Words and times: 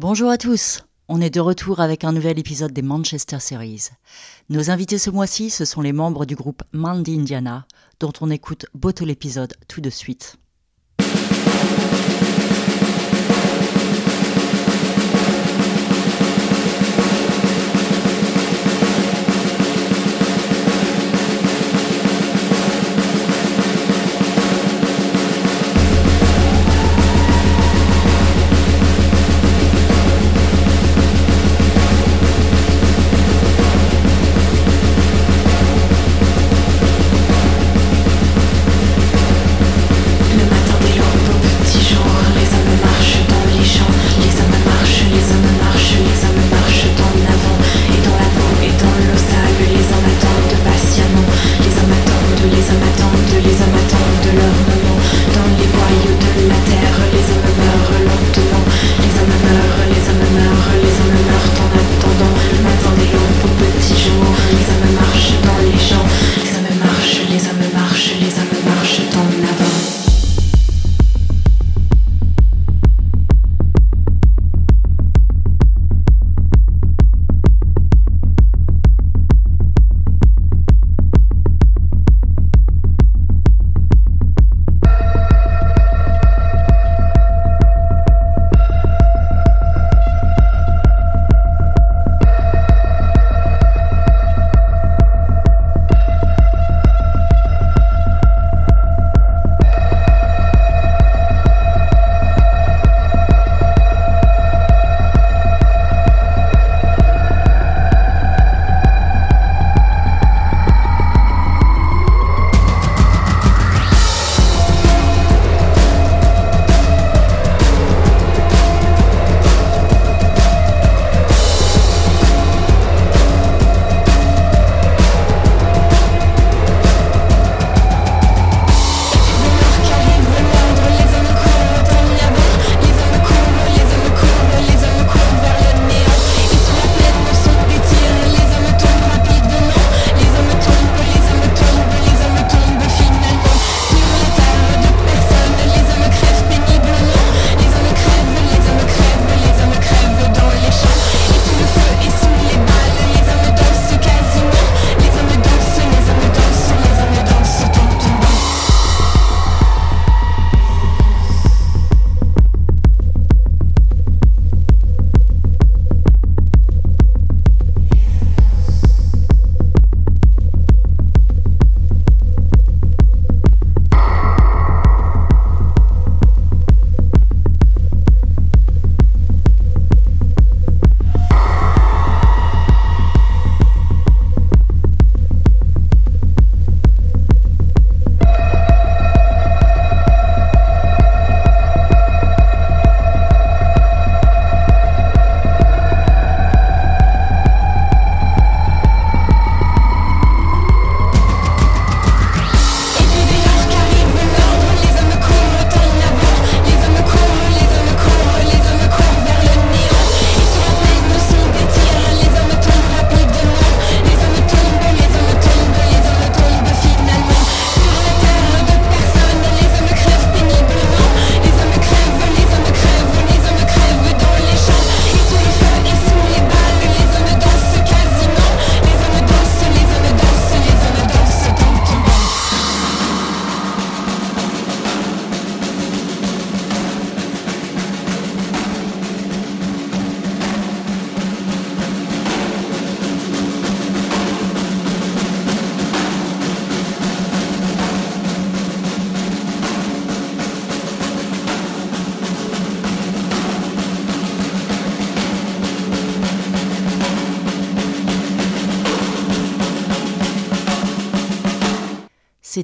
Bonjour 0.00 0.30
à 0.30 0.38
tous, 0.38 0.80
on 1.08 1.20
est 1.20 1.28
de 1.28 1.40
retour 1.40 1.80
avec 1.80 2.04
un 2.04 2.12
nouvel 2.12 2.38
épisode 2.38 2.72
des 2.72 2.80
Manchester 2.80 3.38
Series. 3.38 3.90
Nos 4.48 4.70
invités 4.70 4.96
ce 4.96 5.10
mois-ci, 5.10 5.50
ce 5.50 5.66
sont 5.66 5.82
les 5.82 5.92
membres 5.92 6.24
du 6.24 6.34
groupe 6.34 6.62
Mandy 6.72 7.20
Indiana, 7.20 7.66
dont 8.00 8.12
on 8.22 8.30
écoute 8.30 8.64
Bottle 8.72 9.04
l'épisode 9.04 9.52
tout 9.68 9.82
de 9.82 9.90
suite. 9.90 10.36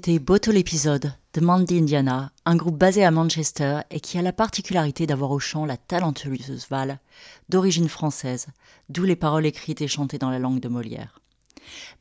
C'était 0.06 0.20
Bottle 0.20 0.56
Episode 0.56 1.12
de 1.34 1.40
Mandy 1.40 1.78
Indiana, 1.78 2.30
un 2.44 2.54
groupe 2.54 2.78
basé 2.78 3.04
à 3.04 3.10
Manchester 3.10 3.80
et 3.90 3.98
qui 3.98 4.18
a 4.18 4.22
la 4.22 4.32
particularité 4.32 5.04
d'avoir 5.04 5.32
au 5.32 5.40
chant 5.40 5.66
la 5.66 5.76
talentueuse 5.76 6.68
Val, 6.70 7.00
d'origine 7.48 7.88
française, 7.88 8.46
d'où 8.88 9.02
les 9.02 9.16
paroles 9.16 9.46
écrites 9.46 9.82
et 9.82 9.88
chantées 9.88 10.18
dans 10.18 10.30
la 10.30 10.38
langue 10.38 10.60
de 10.60 10.68
Molière. 10.68 11.18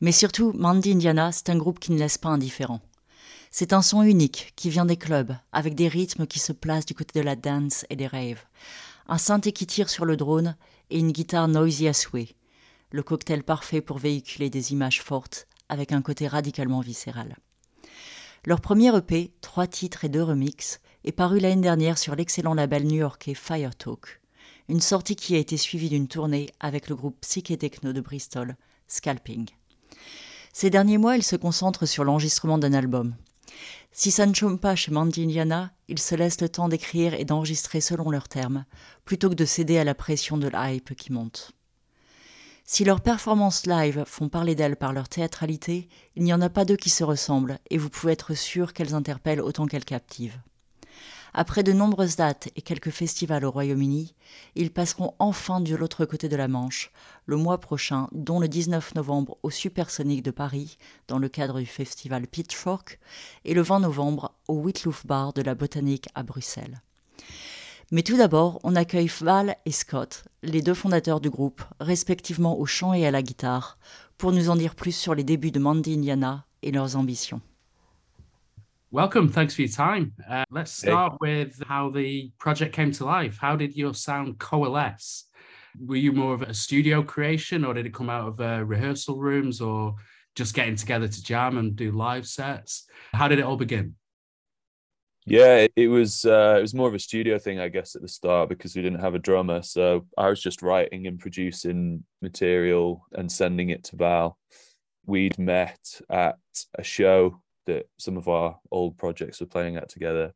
Mais 0.00 0.12
surtout, 0.12 0.52
Mandy 0.52 0.92
Indiana, 0.92 1.32
c'est 1.32 1.50
un 1.50 1.56
groupe 1.56 1.80
qui 1.80 1.90
ne 1.90 1.98
laisse 1.98 2.16
pas 2.16 2.28
indifférent. 2.28 2.80
C'est 3.50 3.72
un 3.72 3.82
son 3.82 4.02
unique 4.02 4.52
qui 4.54 4.70
vient 4.70 4.86
des 4.86 4.96
clubs, 4.96 5.34
avec 5.50 5.74
des 5.74 5.88
rythmes 5.88 6.28
qui 6.28 6.38
se 6.38 6.52
placent 6.52 6.86
du 6.86 6.94
côté 6.94 7.18
de 7.18 7.24
la 7.24 7.34
dance 7.34 7.84
et 7.90 7.96
des 7.96 8.06
raves, 8.06 8.44
un 9.08 9.18
synthé 9.18 9.50
qui 9.50 9.66
tire 9.66 9.90
sur 9.90 10.04
le 10.04 10.16
drone 10.16 10.54
et 10.90 11.00
une 11.00 11.10
guitare 11.10 11.48
noisy 11.48 11.88
à 11.88 11.92
souhait, 11.92 12.36
le 12.92 13.02
cocktail 13.02 13.42
parfait 13.42 13.80
pour 13.80 13.98
véhiculer 13.98 14.48
des 14.48 14.70
images 14.70 15.02
fortes 15.02 15.48
avec 15.68 15.90
un 15.90 16.02
côté 16.02 16.28
radicalement 16.28 16.78
viscéral. 16.78 17.36
Leur 18.46 18.60
premier 18.60 18.96
EP, 18.96 19.32
trois 19.40 19.66
titres 19.66 20.04
et 20.04 20.08
deux 20.08 20.22
remixes, 20.22 20.78
est 21.02 21.10
paru 21.10 21.40
l'année 21.40 21.60
dernière 21.60 21.98
sur 21.98 22.14
l'excellent 22.14 22.54
label 22.54 22.84
new-yorkais 22.86 23.34
Fire 23.34 23.74
Talk. 23.74 24.20
une 24.68 24.80
sortie 24.80 25.16
qui 25.16 25.34
a 25.34 25.38
été 25.38 25.56
suivie 25.56 25.88
d'une 25.88 26.06
tournée 26.06 26.50
avec 26.60 26.88
le 26.88 26.94
groupe 26.94 27.20
psyché 27.22 27.56
techno 27.56 27.92
de 27.92 28.00
Bristol, 28.00 28.54
Scalping. 28.86 29.48
Ces 30.52 30.70
derniers 30.70 30.96
mois, 30.96 31.16
il 31.16 31.24
se 31.24 31.34
concentre 31.34 31.86
sur 31.86 32.04
l'enregistrement 32.04 32.56
d'un 32.56 32.72
album. 32.72 33.16
Si 33.90 34.12
ça 34.12 34.26
ne 34.26 34.34
chôme 34.34 34.60
pas 34.60 34.76
chez 34.76 34.92
ils 35.88 35.98
se 35.98 36.14
laissent 36.14 36.40
le 36.40 36.48
temps 36.48 36.68
d'écrire 36.68 37.14
et 37.14 37.24
d'enregistrer 37.24 37.80
selon 37.80 38.10
leurs 38.10 38.28
termes, 38.28 38.64
plutôt 39.04 39.28
que 39.28 39.34
de 39.34 39.44
céder 39.44 39.78
à 39.78 39.84
la 39.84 39.96
pression 39.96 40.36
de 40.36 40.46
la 40.46 40.72
hype 40.72 40.94
qui 40.94 41.10
monte. 41.12 41.55
Si 42.68 42.82
leurs 42.82 43.00
performances 43.00 43.64
live 43.64 44.02
font 44.06 44.28
parler 44.28 44.56
d'elles 44.56 44.74
par 44.74 44.92
leur 44.92 45.08
théâtralité, 45.08 45.88
il 46.16 46.24
n'y 46.24 46.34
en 46.34 46.40
a 46.40 46.50
pas 46.50 46.64
deux 46.64 46.74
qui 46.74 46.90
se 46.90 47.04
ressemblent, 47.04 47.60
et 47.70 47.78
vous 47.78 47.88
pouvez 47.88 48.12
être 48.12 48.34
sûr 48.34 48.72
qu'elles 48.72 48.94
interpellent 48.94 49.40
autant 49.40 49.66
qu'elles 49.66 49.84
captivent. 49.84 50.40
Après 51.32 51.62
de 51.62 51.72
nombreuses 51.72 52.16
dates 52.16 52.48
et 52.56 52.62
quelques 52.62 52.90
festivals 52.90 53.44
au 53.44 53.52
Royaume-Uni, 53.52 54.16
ils 54.56 54.72
passeront 54.72 55.14
enfin 55.20 55.60
de 55.60 55.76
l'autre 55.76 56.06
côté 56.06 56.28
de 56.28 56.34
la 56.34 56.48
Manche, 56.48 56.90
le 57.26 57.36
mois 57.36 57.60
prochain, 57.60 58.08
dont 58.10 58.40
le 58.40 58.48
19 58.48 58.96
novembre 58.96 59.36
au 59.44 59.50
Supersonic 59.50 60.24
de 60.24 60.32
Paris, 60.32 60.76
dans 61.06 61.18
le 61.18 61.28
cadre 61.28 61.60
du 61.60 61.66
festival 61.66 62.26
Pitchfork, 62.26 62.98
et 63.44 63.54
le 63.54 63.62
20 63.62 63.80
novembre 63.80 64.32
au 64.48 64.54
Witloof 64.54 65.06
Bar 65.06 65.32
de 65.34 65.42
la 65.42 65.54
Botanique 65.54 66.08
à 66.16 66.24
Bruxelles. 66.24 66.80
Mais 67.92 68.02
tout 68.02 68.16
d'abord, 68.16 68.58
on 68.64 68.74
accueille 68.74 69.08
Val 69.20 69.54
et 69.64 69.70
Scott, 69.70 70.24
les 70.42 70.60
deux 70.60 70.74
fondateurs 70.74 71.20
du 71.20 71.30
groupe, 71.30 71.62
respectivement 71.78 72.58
au 72.58 72.66
chant 72.66 72.92
et 72.92 73.06
à 73.06 73.12
la 73.12 73.22
guitare, 73.22 73.78
pour 74.18 74.32
nous 74.32 74.50
en 74.50 74.56
dire 74.56 74.74
plus 74.74 74.94
sur 74.94 75.14
les 75.14 75.22
débuts 75.22 75.52
de 75.52 75.60
Mandy 75.60 75.94
Indiana 75.94 76.46
et 76.62 76.72
leurs 76.72 76.96
ambitions. 76.96 77.40
Welcome, 78.90 79.28
thanks 79.28 79.54
for 79.54 79.62
your 79.62 79.70
time. 79.70 80.12
Uh, 80.28 80.42
let's 80.50 80.72
start 80.72 81.12
hey. 81.22 81.44
with 81.44 81.62
how 81.68 81.88
the 81.90 82.32
project 82.38 82.74
came 82.74 82.90
to 82.90 83.04
life. 83.04 83.38
How 83.40 83.54
did 83.54 83.76
your 83.76 83.94
sound 83.94 84.38
coalesce? 84.38 85.26
Were 85.78 85.96
you 85.96 86.12
more 86.12 86.34
of 86.34 86.42
a 86.42 86.54
studio 86.54 87.04
creation 87.04 87.64
or 87.64 87.72
did 87.72 87.86
it 87.86 87.94
come 87.94 88.10
out 88.10 88.26
of 88.26 88.40
uh, 88.40 88.64
rehearsal 88.64 89.16
rooms 89.18 89.60
or 89.60 89.94
just 90.34 90.54
getting 90.54 90.74
together 90.74 91.06
to 91.06 91.22
jam 91.22 91.56
and 91.56 91.76
do 91.76 91.92
live 91.92 92.26
sets? 92.26 92.86
How 93.12 93.28
did 93.28 93.38
it 93.38 93.44
all 93.44 93.56
begin? 93.56 93.94
Yeah, 95.28 95.66
it, 95.74 95.88
was 95.88 96.24
uh, 96.24 96.54
it 96.56 96.62
was 96.62 96.72
more 96.72 96.86
of 96.86 96.94
a 96.94 97.00
studio 97.00 97.36
thing, 97.36 97.58
I 97.58 97.66
guess, 97.68 97.96
at 97.96 98.02
the 98.02 98.08
start 98.08 98.48
because 98.48 98.76
we 98.76 98.82
didn't 98.82 99.00
have 99.00 99.16
a 99.16 99.18
drummer. 99.18 99.60
So 99.62 100.06
I 100.16 100.28
was 100.28 100.40
just 100.40 100.62
writing 100.62 101.08
and 101.08 101.18
producing 101.18 102.04
material 102.22 103.04
and 103.12 103.30
sending 103.30 103.70
it 103.70 103.82
to 103.84 103.96
Val. 103.96 104.38
We'd 105.04 105.36
met 105.36 105.80
at 106.08 106.36
a 106.78 106.84
show 106.84 107.42
that 107.66 107.88
some 107.98 108.16
of 108.16 108.28
our 108.28 108.60
old 108.70 108.98
projects 108.98 109.40
were 109.40 109.48
playing 109.48 109.76
at 109.76 109.88
together. 109.88 110.32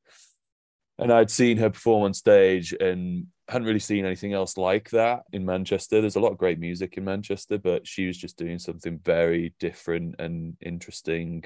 And 0.98 1.12
I'd 1.12 1.30
seen 1.30 1.56
her 1.58 1.70
perform 1.70 2.02
on 2.02 2.12
stage 2.12 2.72
and 2.72 3.28
hadn't 3.48 3.68
really 3.68 3.78
seen 3.78 4.04
anything 4.04 4.32
else 4.32 4.56
like 4.56 4.90
that 4.90 5.22
in 5.32 5.46
Manchester. 5.46 6.00
There's 6.00 6.16
a 6.16 6.20
lot 6.20 6.32
of 6.32 6.38
great 6.38 6.58
music 6.58 6.96
in 6.96 7.04
Manchester, 7.04 7.58
but 7.58 7.86
she 7.86 8.08
was 8.08 8.18
just 8.18 8.36
doing 8.36 8.58
something 8.58 8.98
very 9.04 9.54
different 9.60 10.16
and 10.18 10.56
interesting 10.60 11.44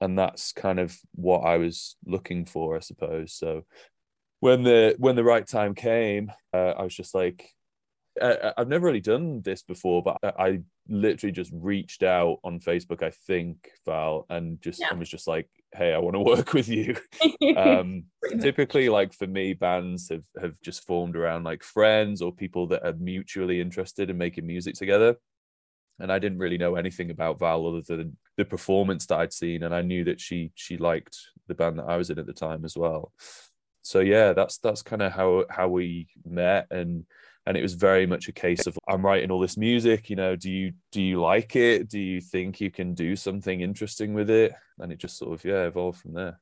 and 0.00 0.18
that's 0.18 0.52
kind 0.52 0.78
of 0.78 0.96
what 1.14 1.40
I 1.40 1.56
was 1.56 1.96
looking 2.04 2.44
for, 2.44 2.76
I 2.76 2.80
suppose. 2.80 3.32
So 3.32 3.64
when 4.40 4.62
the 4.62 4.94
when 4.98 5.16
the 5.16 5.24
right 5.24 5.46
time 5.46 5.74
came, 5.74 6.30
uh, 6.52 6.74
I 6.76 6.82
was 6.82 6.94
just 6.94 7.14
like, 7.14 7.48
I, 8.20 8.52
have 8.58 8.68
never 8.68 8.86
really 8.86 9.00
done 9.00 9.42
this 9.42 9.62
before, 9.62 10.02
but 10.02 10.18
I, 10.22 10.60
literally 10.86 11.32
just 11.32 11.50
reached 11.54 12.02
out 12.02 12.40
on 12.44 12.60
Facebook, 12.60 13.02
I 13.02 13.10
think, 13.26 13.70
Val, 13.86 14.26
and 14.28 14.60
just 14.60 14.80
yeah. 14.80 14.88
I 14.90 14.94
was 14.94 15.08
just 15.08 15.26
like, 15.26 15.48
hey, 15.74 15.94
I 15.94 15.98
want 15.98 16.14
to 16.14 16.20
work 16.36 16.52
with 16.52 16.68
you. 16.68 16.96
um, 17.56 18.04
typically, 18.38 18.90
like 18.90 19.14
for 19.14 19.26
me, 19.26 19.54
bands 19.54 20.10
have 20.10 20.24
have 20.40 20.60
just 20.60 20.86
formed 20.86 21.16
around 21.16 21.44
like 21.44 21.62
friends 21.62 22.20
or 22.20 22.32
people 22.32 22.66
that 22.68 22.86
are 22.86 22.92
mutually 22.92 23.60
interested 23.60 24.10
in 24.10 24.18
making 24.18 24.46
music 24.46 24.74
together 24.74 25.16
and 25.98 26.12
I 26.12 26.18
didn't 26.18 26.38
really 26.38 26.58
know 26.58 26.74
anything 26.74 27.10
about 27.10 27.38
Val 27.38 27.66
other 27.66 27.82
than 27.82 28.16
the 28.36 28.44
performance 28.44 29.06
that 29.06 29.18
I'd 29.18 29.32
seen, 29.32 29.62
and 29.62 29.74
I 29.74 29.82
knew 29.82 30.04
that 30.04 30.20
she 30.20 30.52
she 30.54 30.76
liked 30.76 31.16
the 31.46 31.54
band 31.54 31.78
that 31.78 31.86
I 31.86 31.96
was 31.96 32.10
in 32.10 32.18
at 32.18 32.26
the 32.26 32.32
time 32.32 32.64
as 32.64 32.76
well. 32.76 33.12
So 33.82 34.00
yeah, 34.00 34.32
that's 34.32 34.58
that's 34.58 34.82
kind 34.82 35.02
of 35.02 35.12
how 35.12 35.44
how 35.50 35.68
we 35.68 36.08
met, 36.24 36.66
and 36.70 37.04
and 37.46 37.56
it 37.56 37.62
was 37.62 37.74
very 37.74 38.06
much 38.06 38.28
a 38.28 38.32
case 38.32 38.66
of 38.66 38.78
I'm 38.88 39.04
writing 39.04 39.30
all 39.30 39.40
this 39.40 39.56
music. 39.56 40.08
You 40.08 40.16
know, 40.16 40.36
do 40.36 40.50
you 40.50 40.72
do 40.90 41.02
you 41.02 41.20
like 41.20 41.56
it? 41.56 41.88
Do 41.88 41.98
you 41.98 42.20
think 42.20 42.60
you 42.60 42.70
can 42.70 42.94
do 42.94 43.16
something 43.16 43.60
interesting 43.60 44.14
with 44.14 44.30
it? 44.30 44.52
And 44.78 44.90
it 44.90 44.98
just 44.98 45.18
sort 45.18 45.32
of 45.32 45.44
yeah 45.44 45.64
evolved 45.64 46.00
from 46.00 46.14
there. 46.14 46.40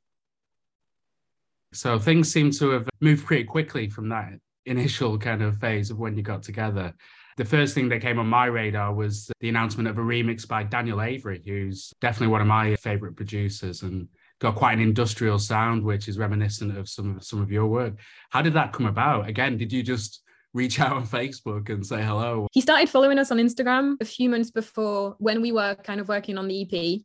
So 1.72 1.98
things 1.98 2.30
seem 2.30 2.50
to 2.52 2.70
have 2.70 2.88
moved 3.00 3.26
pretty 3.26 3.44
quickly 3.44 3.88
from 3.88 4.08
that 4.10 4.34
initial 4.66 5.18
kind 5.18 5.42
of 5.42 5.58
phase 5.58 5.90
of 5.90 5.98
when 5.98 6.16
you 6.16 6.22
got 6.22 6.42
together 6.42 6.94
the 7.36 7.44
first 7.44 7.74
thing 7.74 7.88
that 7.88 8.02
came 8.02 8.18
on 8.18 8.26
my 8.26 8.46
radar 8.46 8.92
was 8.92 9.30
the 9.40 9.48
announcement 9.48 9.88
of 9.88 9.98
a 9.98 10.02
remix 10.02 10.46
by 10.46 10.62
Daniel 10.62 11.00
Avery, 11.00 11.42
who's 11.44 11.92
definitely 12.00 12.28
one 12.28 12.40
of 12.40 12.46
my 12.46 12.76
favorite 12.76 13.16
producers 13.16 13.82
and 13.82 14.08
got 14.40 14.54
quite 14.54 14.74
an 14.74 14.80
industrial 14.80 15.38
sound, 15.38 15.82
which 15.82 16.08
is 16.08 16.18
reminiscent 16.18 16.76
of 16.76 16.88
some 16.88 17.16
of 17.16 17.24
some 17.24 17.40
of 17.40 17.50
your 17.50 17.66
work. 17.66 17.94
How 18.30 18.42
did 18.42 18.54
that 18.54 18.72
come 18.72 18.86
about? 18.86 19.28
Again, 19.28 19.56
did 19.56 19.72
you 19.72 19.82
just 19.82 20.22
reach 20.52 20.80
out 20.80 20.92
on 20.92 21.06
Facebook 21.06 21.70
and 21.70 21.86
say 21.86 22.02
hello? 22.02 22.48
He 22.52 22.60
started 22.60 22.88
following 22.88 23.18
us 23.18 23.30
on 23.30 23.38
Instagram 23.38 23.96
a 24.00 24.04
few 24.04 24.28
months 24.28 24.50
before 24.50 25.16
when 25.18 25.40
we 25.40 25.52
were 25.52 25.74
kind 25.76 26.00
of 26.00 26.08
working 26.08 26.38
on 26.38 26.48
the 26.48 26.62
EP. 26.62 27.00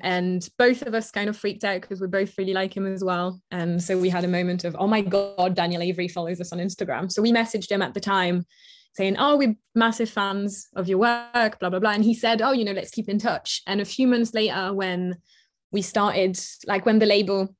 And 0.00 0.46
both 0.58 0.82
of 0.82 0.94
us 0.94 1.10
kind 1.10 1.28
of 1.28 1.36
freaked 1.36 1.64
out 1.64 1.82
because 1.82 2.00
we 2.00 2.06
both 2.06 2.36
really 2.38 2.54
like 2.54 2.74
him 2.74 2.86
as 2.86 3.04
well. 3.04 3.42
And 3.50 3.82
so 3.82 3.98
we 3.98 4.08
had 4.08 4.24
a 4.24 4.28
moment 4.28 4.64
of, 4.64 4.74
oh 4.78 4.86
my 4.86 5.02
God, 5.02 5.54
Daniel 5.54 5.82
Avery 5.82 6.08
follows 6.08 6.40
us 6.40 6.50
on 6.52 6.60
Instagram. 6.60 7.12
So 7.12 7.20
we 7.20 7.30
messaged 7.30 7.70
him 7.70 7.82
at 7.82 7.92
the 7.92 8.00
time 8.00 8.46
saying, 8.92 9.16
Oh, 9.18 9.36
we're 9.36 9.56
massive 9.74 10.10
fans 10.10 10.68
of 10.74 10.88
your 10.88 10.98
work, 10.98 11.58
blah, 11.58 11.70
blah, 11.70 11.78
blah. 11.78 11.90
And 11.90 12.04
he 12.04 12.14
said, 12.14 12.42
Oh, 12.42 12.52
you 12.52 12.64
know, 12.64 12.72
let's 12.72 12.90
keep 12.90 13.08
in 13.08 13.18
touch. 13.18 13.62
And 13.66 13.80
a 13.80 13.84
few 13.84 14.06
months 14.06 14.34
later, 14.34 14.72
when 14.72 15.18
we 15.70 15.82
started, 15.82 16.38
like 16.66 16.86
when 16.86 16.98
the 16.98 17.06
label 17.06 17.54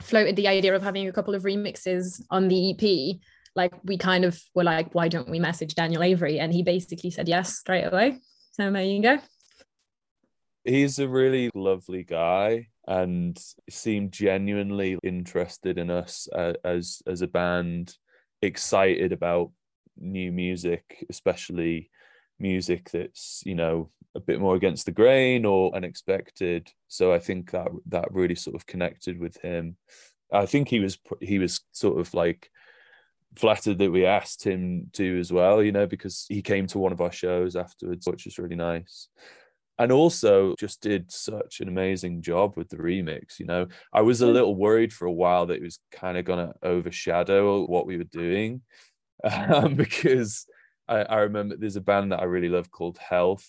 floated 0.00 0.36
the 0.36 0.48
idea 0.48 0.74
of 0.74 0.82
having 0.82 1.08
a 1.08 1.12
couple 1.12 1.34
of 1.34 1.44
remixes 1.44 2.20
on 2.30 2.48
the 2.48 2.72
EP, 2.72 3.20
like 3.54 3.72
we 3.84 3.96
kind 3.96 4.24
of 4.24 4.40
were 4.54 4.64
like, 4.64 4.94
why 4.94 5.08
don't 5.08 5.30
we 5.30 5.38
message 5.38 5.74
Daniel 5.74 6.02
Avery? 6.02 6.38
And 6.38 6.52
he 6.52 6.62
basically 6.62 7.10
said 7.10 7.28
yes 7.28 7.58
straight 7.58 7.84
away. 7.84 8.18
So 8.52 8.70
there 8.70 8.82
you 8.82 9.02
go. 9.02 9.18
He's 10.64 10.98
a 10.98 11.08
really 11.08 11.50
lovely 11.54 12.04
guy 12.04 12.68
and 12.86 13.38
seemed 13.70 14.12
genuinely 14.12 14.98
interested 15.02 15.78
in 15.78 15.90
us 15.90 16.28
uh, 16.34 16.54
as 16.64 17.02
as 17.06 17.22
a 17.22 17.26
band, 17.26 17.96
excited 18.40 19.12
about 19.12 19.52
new 19.98 20.32
music, 20.32 21.04
especially 21.10 21.90
music 22.38 22.90
that's 22.90 23.42
you 23.46 23.54
know 23.54 23.90
a 24.14 24.20
bit 24.20 24.40
more 24.40 24.56
against 24.56 24.84
the 24.86 24.92
grain 24.92 25.44
or 25.44 25.74
unexpected. 25.74 26.70
So 26.88 27.12
I 27.12 27.18
think 27.18 27.50
that 27.52 27.68
that 27.86 28.12
really 28.12 28.34
sort 28.34 28.56
of 28.56 28.66
connected 28.66 29.18
with 29.18 29.40
him. 29.40 29.76
I 30.32 30.46
think 30.46 30.68
he 30.68 30.80
was 30.80 30.98
he 31.20 31.38
was 31.38 31.60
sort 31.72 31.98
of 31.98 32.12
like 32.14 32.50
flattered 33.34 33.78
that 33.78 33.90
we 33.90 34.04
asked 34.04 34.44
him 34.44 34.90
to 34.92 35.18
as 35.18 35.32
well, 35.32 35.62
you 35.62 35.72
know, 35.72 35.86
because 35.86 36.26
he 36.28 36.42
came 36.42 36.66
to 36.66 36.78
one 36.78 36.92
of 36.92 37.00
our 37.00 37.12
shows 37.12 37.56
afterwards, 37.56 38.06
which 38.06 38.26
was 38.26 38.38
really 38.38 38.56
nice. 38.56 39.08
And 39.78 39.90
also 39.90 40.54
just 40.58 40.82
did 40.82 41.10
such 41.10 41.60
an 41.60 41.68
amazing 41.68 42.20
job 42.20 42.56
with 42.56 42.68
the 42.68 42.76
remix. 42.76 43.40
You 43.40 43.46
know, 43.46 43.66
I 43.92 44.02
was 44.02 44.20
a 44.20 44.26
little 44.26 44.54
worried 44.54 44.92
for 44.92 45.06
a 45.06 45.12
while 45.12 45.46
that 45.46 45.56
it 45.56 45.62
was 45.62 45.80
kind 45.90 46.18
of 46.18 46.26
going 46.26 46.46
to 46.46 46.54
overshadow 46.62 47.64
what 47.66 47.86
we 47.86 47.96
were 47.96 48.04
doing 48.04 48.60
um, 49.24 49.74
because 49.76 50.46
I, 50.88 50.98
I, 50.98 51.18
remember 51.20 51.56
there's 51.56 51.76
a 51.76 51.80
band 51.80 52.12
that 52.12 52.20
I 52.20 52.24
really 52.24 52.48
love 52.48 52.70
called 52.70 52.98
Health, 52.98 53.48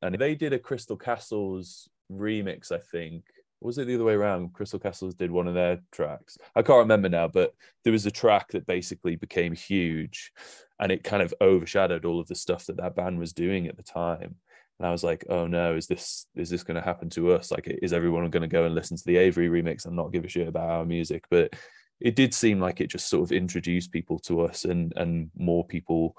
and 0.00 0.14
they 0.14 0.34
did 0.34 0.52
a 0.52 0.58
Crystal 0.58 0.96
Castles 0.96 1.88
remix, 2.10 2.72
I 2.72 2.78
think. 2.78 3.24
Was 3.60 3.78
it 3.78 3.86
the 3.86 3.94
other 3.94 4.04
way 4.04 4.14
around? 4.14 4.54
Crystal 4.54 4.80
Castles 4.80 5.14
did 5.14 5.30
one 5.30 5.46
of 5.46 5.54
their 5.54 5.78
tracks. 5.92 6.36
I 6.56 6.62
can't 6.62 6.80
remember 6.80 7.08
now, 7.08 7.28
but 7.28 7.54
there 7.84 7.92
was 7.92 8.06
a 8.06 8.10
track 8.10 8.48
that 8.50 8.66
basically 8.66 9.14
became 9.14 9.52
huge 9.54 10.32
and 10.80 10.90
it 10.90 11.04
kind 11.04 11.22
of 11.22 11.32
overshadowed 11.40 12.04
all 12.04 12.18
of 12.18 12.26
the 12.26 12.34
stuff 12.34 12.66
that 12.66 12.78
that 12.78 12.96
band 12.96 13.20
was 13.20 13.32
doing 13.32 13.68
at 13.68 13.76
the 13.76 13.84
time. 13.84 14.34
And 14.78 14.88
I 14.88 14.90
was 14.90 15.04
like, 15.04 15.24
oh 15.28 15.46
no, 15.46 15.76
is 15.76 15.86
this 15.86 16.26
is 16.34 16.50
this 16.50 16.64
going 16.64 16.74
to 16.74 16.80
happen 16.82 17.08
to 17.10 17.34
us? 17.34 17.52
Like, 17.52 17.68
is 17.82 17.92
everyone 17.92 18.28
going 18.30 18.42
to 18.42 18.48
go 18.48 18.64
and 18.64 18.74
listen 18.74 18.96
to 18.96 19.04
the 19.06 19.16
Avery 19.16 19.48
remix 19.48 19.86
and 19.86 19.94
not 19.94 20.12
give 20.12 20.24
a 20.24 20.28
shit 20.28 20.48
about 20.48 20.68
our 20.68 20.84
music? 20.84 21.24
But 21.30 21.54
it 22.02 22.16
did 22.16 22.34
seem 22.34 22.60
like 22.60 22.80
it 22.80 22.88
just 22.88 23.08
sort 23.08 23.22
of 23.22 23.32
introduced 23.32 23.92
people 23.92 24.18
to 24.18 24.42
us 24.42 24.64
and 24.64 24.92
and 24.96 25.30
more 25.36 25.64
people 25.64 26.16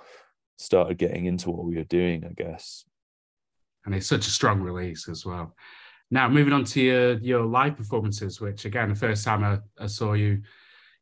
started 0.58 0.98
getting 0.98 1.25
into 1.25 1.52
what 1.52 1.66
we 1.66 1.75
were 1.75 1.84
doing 1.84 2.25
i 2.25 2.34
guess. 2.34 2.86
And 3.86 3.94
it's 3.94 4.08
such 4.08 4.28
a 4.28 4.30
strong 4.30 4.62
release 4.62 5.10
as 5.10 5.25
well. 5.25 5.58
Now 6.10 6.30
moving 6.30 6.54
on 6.54 6.63
to 6.66 6.82
your 6.82 7.20
your 7.20 7.46
live 7.46 7.75
performances 7.75 8.40
which 8.40 8.66
again 8.66 8.90
the 8.90 8.96
first 8.96 9.25
time 9.25 9.44
i, 9.44 9.60
I 9.78 9.88
saw 9.88 10.13
you 10.13 10.42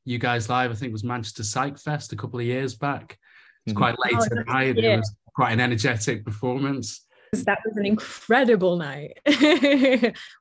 you 0.04 0.18
guys 0.18 0.50
live 0.50 0.72
i 0.72 0.74
think 0.74 0.92
was 0.92 1.04
manchester 1.04 1.44
psych 1.44 1.78
fest 1.78 2.12
a 2.14 2.16
couple 2.16 2.40
of 2.40 2.46
years 2.46 2.76
back. 2.76 3.18
It's 3.66 3.74
mm-hmm. 3.74 3.84
quite 3.84 4.00
late 4.00 4.16
oh, 4.16 4.40
at 4.40 4.48
night. 4.48 4.78
it. 4.78 4.98
Was 4.98 5.16
quite 5.36 5.52
an 5.52 5.60
energetic 5.60 6.26
performance. 6.26 7.06
That 7.34 7.60
was 7.64 7.78
an 7.78 7.86
incredible 7.86 8.78
night 8.78 9.18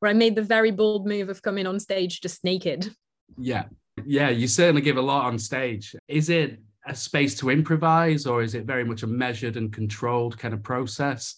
where 0.01 0.11
i 0.11 0.13
made 0.13 0.35
the 0.35 0.43
very 0.43 0.73
bold 0.73 1.07
move 1.07 1.29
of 1.29 1.43
coming 1.43 1.67
on 1.67 1.79
stage 1.79 2.21
just 2.21 2.43
naked. 2.43 2.93
Yeah 3.39 3.65
yeah, 4.07 4.31
you 4.31 4.47
certainly 4.47 4.83
give 4.83 4.97
a 4.97 5.03
lot 5.03 5.27
on 5.27 5.39
stage. 5.39 5.95
Is 6.09 6.31
it 6.31 6.61
a 6.87 6.95
space 6.95 7.35
to 7.37 7.51
improvise 7.51 8.27
or 8.27 8.43
is 8.43 8.55
it 8.55 8.65
very 8.65 8.85
much 8.85 9.03
a 9.03 9.07
measured 9.07 9.57
and 9.57 9.73
controlled 9.73 10.39
kind 10.39 10.55
of 10.55 10.63
process? 10.63 11.37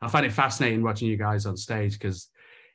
I 0.00 0.08
find 0.08 0.26
it 0.26 0.32
fascinating 0.32 0.82
watching 0.82 1.08
you 1.08 1.16
guys 1.16 1.46
on 1.46 1.56
stage 1.56 1.92
because 1.92 2.28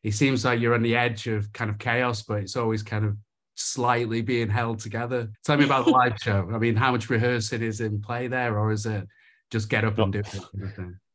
it 0.03 0.13
seems 0.13 0.46
like 0.46 0.60
you're 0.60 0.75
on 0.75 0.84
the 0.84 0.96
edge 0.96 1.27
of 1.27 1.51
kind 1.53 1.70
of 1.70 1.77
chaos, 1.77 2.24
but 2.24 2.39
it's 2.39 2.56
always 2.56 2.84
kind 2.84 3.06
of 3.06 3.17
slightly 3.56 4.22
being 4.22 4.50
held 4.50 4.79
together. 4.79 5.29
Tell 5.44 5.58
me 5.58 5.65
about 5.65 5.86
the 5.86 5.91
live 5.91 6.17
show. 6.22 6.50
I 6.53 6.58
mean, 6.58 6.75
how 6.75 6.91
much 6.91 7.10
rehearsing 7.10 7.62
is 7.62 7.82
in 7.82 8.01
play 8.01 8.27
there, 8.27 8.58
or 8.58 8.72
is 8.72 8.86
it 8.86 9.06
just 9.51 9.70
get 9.70 9.84
up 9.84 9.98
and 9.98 10.13
do 10.13 10.20
it? 10.20 10.39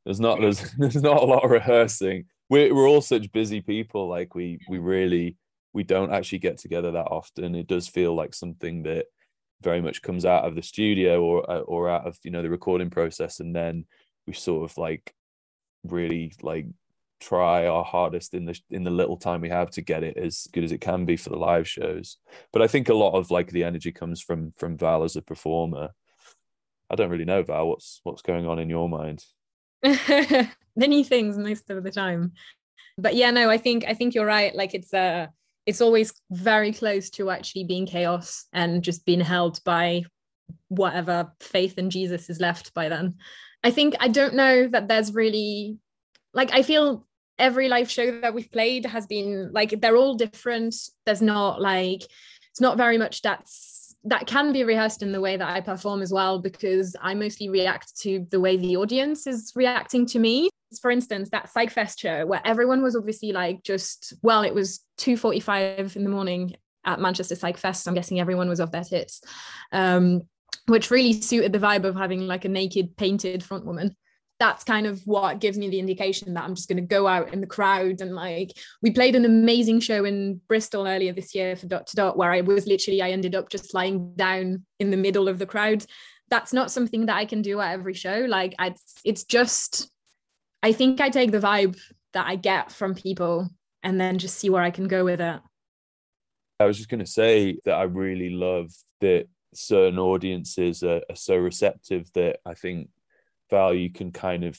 There's 0.05 0.21
not 0.21 0.41
there's 0.41 0.61
there's 0.79 1.03
not 1.03 1.23
a 1.23 1.25
lot 1.25 1.45
of 1.45 1.51
rehearsing. 1.51 2.25
We're 2.51 2.75
we're 2.75 2.89
all 2.89 3.01
such 3.01 3.33
busy 3.33 3.61
people. 3.61 4.09
Like 4.09 4.35
we 4.35 4.59
we 4.69 4.79
really 4.79 5.37
we 5.73 5.83
don't 5.83 6.13
actually 6.13 6.39
get 6.39 6.59
together 6.59 6.93
that 6.93 7.07
often. 7.11 7.55
It 7.55 7.67
does 7.67 7.89
feel 7.89 8.15
like 8.15 8.35
something 8.35 8.83
that 8.85 9.07
very 9.63 9.81
much 9.81 10.03
comes 10.03 10.25
out 10.25 10.45
of 10.45 10.55
the 10.55 10.63
studio 10.63 11.23
or 11.23 11.51
uh, 11.51 11.61
or 11.61 11.89
out 11.89 12.07
of 12.07 12.19
you 12.25 12.31
know 12.31 12.43
the 12.43 12.51
recording 12.51 12.91
process, 12.91 13.41
and 13.41 13.55
then 13.55 13.87
we 14.27 14.33
sort 14.33 14.71
of 14.71 14.77
like 14.77 15.15
really 15.85 16.33
like 16.43 16.67
try 17.21 17.67
our 17.67 17.85
hardest 17.85 18.35
in 18.35 18.45
the 18.45 18.59
in 18.71 18.83
the 18.83 18.91
little 18.91 19.17
time 19.17 19.41
we 19.41 19.49
have 19.49 19.71
to 19.71 19.81
get 19.81 20.03
it 20.03 20.17
as 20.17 20.49
good 20.53 20.65
as 20.65 20.73
it 20.73 20.81
can 20.81 21.05
be 21.05 21.17
for 21.17 21.31
the 21.31 21.37
live 21.37 21.69
shows. 21.69 22.19
But 22.53 22.63
I 22.63 22.67
think 22.67 22.89
a 22.89 22.95
lot 22.95 23.17
of 23.17 23.31
like 23.31 23.51
the 23.51 23.65
energy 23.65 23.93
comes 23.93 24.21
from 24.21 24.53
from 24.57 24.77
Val 24.77 25.05
as 25.05 25.17
a 25.17 25.23
performer. 25.23 25.91
I 26.91 26.97
don't 26.97 27.11
really 27.11 27.25
know 27.25 27.43
Val. 27.43 27.69
What's 27.69 28.01
what's 28.03 28.23
going 28.23 28.47
on 28.47 28.59
in 28.59 28.69
your 28.69 28.89
mind? 28.89 29.25
Many 30.77 31.05
things 31.05 31.39
most 31.39 31.71
of 31.71 31.83
the 31.83 31.91
time, 31.91 32.33
but 32.99 33.15
yeah, 33.15 33.31
no, 33.31 33.49
I 33.49 33.59
think 33.59 33.85
I 33.87 33.95
think 33.95 34.15
you're 34.15 34.27
right. 34.27 34.55
Like 34.55 34.75
it's 34.75 34.93
uh 34.93 35.29
it's 35.67 35.81
always 35.81 36.13
very 36.31 36.73
close 36.73 37.11
to 37.11 37.31
actually 37.31 37.65
being 37.65 37.87
chaos 37.87 38.47
and 38.53 38.83
just 38.83 39.05
being 39.05 39.21
held 39.21 39.63
by 39.65 40.05
whatever 40.69 41.33
faith 41.41 41.79
in 41.79 41.91
Jesus 41.91 42.29
is 42.29 42.41
left 42.41 42.75
by 42.75 42.89
then. 42.89 43.15
I 43.63 43.71
think 43.71 43.95
I 44.01 44.09
don't 44.09 44.35
know 44.35 44.67
that 44.69 44.89
there's 44.89 45.15
really 45.15 45.79
like 46.35 46.53
I 46.53 46.63
feel 46.63 47.07
every 47.39 47.69
live 47.69 47.91
show 47.91 48.21
that 48.21 48.35
we've 48.35 48.51
played 48.51 48.87
has 48.87 49.07
been 49.07 49.51
like 49.53 49.81
they're 49.81 49.97
all 49.97 50.15
different 50.15 50.75
there's 51.07 51.23
not 51.23 51.61
like 51.61 52.03
it's 52.51 52.61
not 52.61 52.77
very 52.77 52.99
much 52.99 53.23
that's 53.23 53.82
that 54.05 54.27
can 54.27 54.53
be 54.53 54.65
rehearsed 54.65 55.03
in 55.03 55.13
the 55.13 55.21
way 55.21 55.37
that 55.37 55.49
I 55.49 55.61
perform 55.61 56.03
as 56.03 56.13
well 56.13 56.39
because 56.39 56.97
I 57.01 57.15
mostly 57.15 57.49
react 57.49 57.97
to 58.01 58.27
the 58.31 58.41
way 58.41 58.57
the 58.57 58.77
audience 58.77 59.27
is 59.27 59.53
reacting 59.55 60.07
to 60.07 60.19
me. 60.19 60.51
For 60.81 60.91
instance, 60.91 61.29
that 61.31 61.51
Psychfest 61.55 62.01
show 62.01 62.27
where 62.27 62.41
everyone 62.45 62.83
was 62.83 62.97
obviously 62.97 63.33
like 63.33 63.63
just 63.63 64.15
well, 64.23 64.43
it 64.43 64.55
was 64.55 64.81
2:45 64.99 65.97
in 65.97 66.05
the 66.05 66.11
morning 66.11 66.57
at 66.85 67.01
Manchester 67.01 67.35
Psychfest. 67.35 67.87
I'm 67.87 67.95
guessing 67.95 68.19
everyone 68.19 68.49
was 68.49 68.61
off 68.61 68.73
their 68.73 68.85
tits. 68.85 69.21
Um, 69.71 70.23
which 70.67 70.91
really 70.91 71.13
suited 71.13 71.53
the 71.53 71.59
vibe 71.59 71.85
of 71.85 71.97
having 71.97 72.27
like 72.27 72.45
a 72.45 72.49
naked 72.49 72.97
painted 72.97 73.43
front 73.43 73.65
woman 73.65 73.97
that's 74.43 74.65
kind 74.65 74.89
of 74.89 75.01
what 75.07 75.39
gives 75.39 75.57
me 75.57 75.69
the 75.69 75.79
indication 75.79 76.35
that 76.35 76.43
I'm 76.43 76.57
just 76.57 76.69
going 76.69 76.79
to 76.79 76.83
go 76.83 77.07
out 77.07 77.33
in 77.33 77.41
the 77.41 77.47
crowd 77.47 78.01
and 78.01 78.13
like 78.13 78.51
we 78.83 78.91
played 78.91 79.15
an 79.15 79.25
amazing 79.25 79.79
show 79.79 80.05
in 80.05 80.41
Bristol 80.49 80.89
earlier 80.89 81.13
this 81.13 81.33
year 81.33 81.55
for 81.55 81.69
Dot 81.69 81.87
to 81.87 81.97
Dot 81.97 82.17
where 82.17 82.33
I 82.33 82.41
was 82.41 82.67
literally 82.67 83.01
I 83.01 83.11
ended 83.11 83.37
up 83.37 83.51
just 83.51 83.73
lying 83.73 84.17
down 84.17 84.67
in 84.81 84.91
the 84.91 84.97
middle 84.97 85.29
of 85.29 85.39
the 85.39 85.47
crowd. 85.47 85.87
That's 86.29 86.53
not 86.53 86.73
something 86.73 87.07
that 87.07 87.17
I 87.17 87.25
can 87.25 87.41
do 87.41 87.61
at 87.61 87.73
every 87.73 87.95
show. 87.95 88.27
Like 88.29 88.57
I, 88.59 88.75
it's 89.05 89.23
just 89.23 89.89
I 90.61 90.73
think 90.73 91.01
I 91.01 91.09
take 91.09 91.31
the 91.31 91.39
vibe 91.39 91.79
that 92.13 92.27
I 92.27 92.35
get 92.35 92.73
from 92.73 92.97
people 92.97 93.49
and 93.85 94.01
then 94.01 94.19
just 94.19 94.39
see 94.41 94.51
where 94.51 94.63
I 94.63 94.73
can 94.73 94.89
go 94.89 95.05
with 95.05 95.21
it. 95.21 95.41
I 96.59 96.65
was 96.65 96.79
just 96.79 96.89
going 96.89 96.99
to 96.99 97.07
say 97.07 97.59
that 97.65 97.75
I 97.75 97.85
really 97.85 98.31
love 98.31 98.73
that 99.03 99.29
certain 99.55 100.01
audiences 100.01 100.83
are, 100.83 101.03
are 101.09 101.15
so 101.15 101.37
receptive 101.37 102.13
that 102.15 102.41
I 102.45 102.55
think 102.55 102.89
Val, 103.53 103.75
you 103.75 103.91
can 103.91 104.11
kind 104.11 104.45
of 104.45 104.59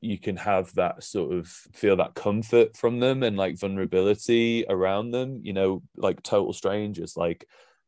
you 0.00 0.18
can 0.18 0.36
have 0.36 0.74
that 0.74 1.02
sort 1.02 1.32
of 1.32 1.48
feel 1.48 1.96
that 1.96 2.14
comfort 2.14 2.76
from 2.76 3.00
them 3.00 3.22
and 3.22 3.36
like 3.36 3.58
vulnerability 3.58 4.64
around 4.68 5.12
them 5.12 5.40
you 5.42 5.54
know 5.54 5.82
like 5.96 6.22
total 6.22 6.52
strangers 6.52 7.16
like 7.16 7.46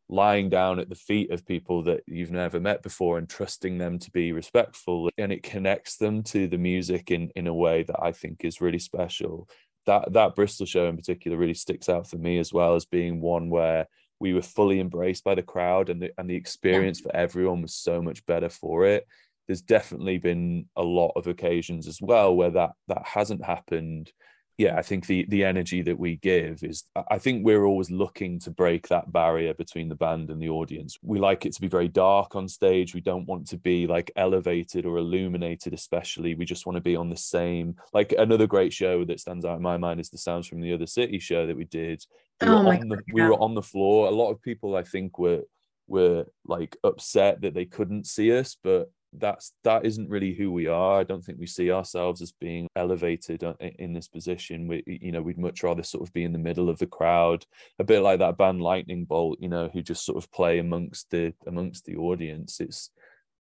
lying 0.08 0.48
down 0.48 0.78
at 0.78 0.88
the 0.88 0.94
feet 0.94 1.30
of 1.30 1.44
people 1.44 1.82
that 1.82 2.00
you've 2.06 2.30
never 2.30 2.60
met 2.60 2.82
before 2.82 3.18
and 3.18 3.28
trusting 3.28 3.76
them 3.76 3.98
to 3.98 4.10
be 4.12 4.32
respectful 4.32 5.10
and 5.18 5.32
it 5.32 5.42
connects 5.42 5.96
them 5.96 6.22
to 6.22 6.46
the 6.46 6.58
music 6.58 7.10
in 7.10 7.30
in 7.36 7.46
a 7.48 7.54
way 7.54 7.82
that 7.82 8.00
I 8.00 8.12
think 8.12 8.44
is 8.44 8.60
really 8.60 8.78
special 8.78 9.48
that 9.84 10.12
that 10.12 10.34
Bristol 10.34 10.66
show 10.66 10.86
in 10.86 10.96
particular 10.96 11.36
really 11.36 11.54
sticks 11.54 11.88
out 11.88 12.08
for 12.08 12.18
me 12.18 12.38
as 12.38 12.52
well 12.52 12.76
as 12.76 12.84
being 12.84 13.20
one 13.20 13.50
where 13.50 13.86
we 14.20 14.32
were 14.32 14.42
fully 14.42 14.80
embraced 14.80 15.24
by 15.24 15.34
the 15.34 15.42
crowd 15.42 15.90
and 15.90 16.00
the 16.00 16.10
and 16.18 16.30
the 16.30 16.36
experience 16.36 17.00
yeah. 17.00 17.10
for 17.10 17.16
everyone 17.16 17.62
was 17.62 17.74
so 17.74 18.00
much 18.00 18.24
better 18.26 18.48
for 18.48 18.86
it 18.86 19.06
there's 19.46 19.62
definitely 19.62 20.18
been 20.18 20.66
a 20.76 20.82
lot 20.82 21.12
of 21.16 21.26
occasions 21.26 21.86
as 21.86 22.00
well 22.00 22.34
where 22.34 22.50
that 22.50 22.72
that 22.88 23.02
hasn't 23.04 23.44
happened. 23.44 24.12
Yeah 24.58 24.78
i 24.78 24.82
think 24.82 25.06
the 25.06 25.26
the 25.28 25.44
energy 25.44 25.82
that 25.82 25.98
we 25.98 26.16
give 26.16 26.62
is 26.62 26.84
i 27.10 27.18
think 27.18 27.44
we're 27.44 27.66
always 27.66 27.90
looking 27.90 28.38
to 28.40 28.50
break 28.50 28.88
that 28.88 29.12
barrier 29.12 29.52
between 29.52 29.90
the 29.90 29.94
band 29.94 30.30
and 30.30 30.40
the 30.40 30.48
audience. 30.48 30.96
We 31.02 31.18
like 31.18 31.44
it 31.44 31.52
to 31.52 31.60
be 31.60 31.68
very 31.68 31.88
dark 31.88 32.34
on 32.34 32.48
stage. 32.48 32.94
We 32.94 33.02
don't 33.02 33.28
want 33.28 33.46
to 33.48 33.58
be 33.58 33.86
like 33.86 34.10
elevated 34.16 34.86
or 34.86 34.96
illuminated 34.96 35.74
especially. 35.74 36.34
We 36.34 36.46
just 36.46 36.64
want 36.64 36.76
to 36.76 36.90
be 36.90 36.96
on 36.96 37.10
the 37.10 37.18
same 37.18 37.76
like 37.92 38.14
another 38.16 38.46
great 38.46 38.72
show 38.72 39.04
that 39.04 39.20
stands 39.20 39.44
out 39.44 39.56
in 39.56 39.62
my 39.62 39.76
mind 39.76 40.00
is 40.00 40.08
the 40.08 40.18
sounds 40.18 40.46
from 40.46 40.62
the 40.62 40.72
other 40.72 40.86
city 40.86 41.18
show 41.18 41.46
that 41.46 41.56
we 41.56 41.64
did. 41.64 42.02
We, 42.40 42.48
oh 42.48 42.64
were, 42.64 42.74
on 42.74 42.88
the, 42.88 42.98
we 43.12 43.22
were 43.22 43.40
on 43.46 43.54
the 43.54 43.62
floor. 43.62 44.08
A 44.08 44.18
lot 44.22 44.30
of 44.30 44.40
people 44.40 44.74
i 44.74 44.82
think 44.82 45.18
were 45.18 45.42
were 45.86 46.24
like 46.44 46.76
upset 46.82 47.40
that 47.42 47.54
they 47.54 47.64
couldn't 47.64 48.06
see 48.06 48.36
us 48.36 48.56
but 48.62 48.90
that's 49.18 49.52
that 49.64 49.84
isn't 49.84 50.08
really 50.08 50.34
who 50.34 50.50
we 50.52 50.66
are. 50.66 51.00
I 51.00 51.04
don't 51.04 51.24
think 51.24 51.38
we 51.38 51.46
see 51.46 51.70
ourselves 51.70 52.22
as 52.22 52.32
being 52.32 52.68
elevated 52.76 53.44
uh, 53.44 53.54
in 53.60 53.92
this 53.92 54.08
position. 54.08 54.68
We, 54.68 54.82
you 54.86 55.12
know, 55.12 55.22
we'd 55.22 55.38
much 55.38 55.62
rather 55.62 55.82
sort 55.82 56.06
of 56.06 56.12
be 56.12 56.24
in 56.24 56.32
the 56.32 56.38
middle 56.38 56.68
of 56.68 56.78
the 56.78 56.86
crowd, 56.86 57.44
a 57.78 57.84
bit 57.84 58.00
like 58.00 58.18
that 58.20 58.38
band 58.38 58.62
Lightning 58.62 59.04
Bolt, 59.04 59.38
you 59.40 59.48
know, 59.48 59.68
who 59.72 59.82
just 59.82 60.04
sort 60.04 60.22
of 60.22 60.30
play 60.30 60.58
amongst 60.58 61.10
the 61.10 61.32
amongst 61.46 61.84
the 61.84 61.96
audience. 61.96 62.60
It's 62.60 62.90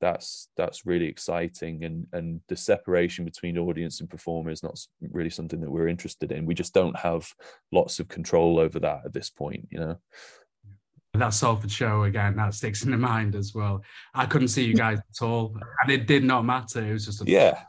that's 0.01 0.50
that's 0.58 0.86
really 0.86 1.08
exciting, 1.08 1.84
and 1.84 2.08
and 2.13 2.41
the 2.48 2.55
separation 2.55 3.25
between 3.25 3.58
audience 3.58 4.01
and 4.01 4.10
performer 4.10 4.51
is 4.51 4.63
not 4.63 4.79
really 5.12 5.29
something 5.29 5.62
that 5.62 5.72
we're 5.72 5.88
interested 5.88 6.32
in. 6.32 6.46
We 6.46 6.53
just 6.53 6.74
don't 6.74 6.98
have 6.98 7.27
lots 7.72 8.00
of 8.00 8.08
control 8.08 8.60
over 8.60 8.79
that 8.79 9.01
at 9.05 9.13
this 9.13 9.29
point, 9.29 9.67
you 9.72 9.79
know 9.79 9.98
that 11.19 11.34
Salford 11.34 11.72
show 11.72 12.03
again 12.03 12.36
that 12.38 12.53
sticks 12.53 12.84
in 12.84 12.91
the 12.91 12.98
mind 12.98 13.36
as 13.36 13.53
well. 13.53 13.84
I 14.13 14.25
couldn't 14.25 14.50
see 14.50 14.63
you 14.63 14.75
guys 14.75 14.98
at 14.98 15.25
all, 15.25 15.55
and 15.84 15.91
it 15.91 16.07
did 16.07 16.24
not 16.24 16.45
matter. 16.45 16.84
It 16.86 16.93
was 16.93 17.05
just 17.05 17.22
a 17.22 17.25
yeah. 17.25 17.62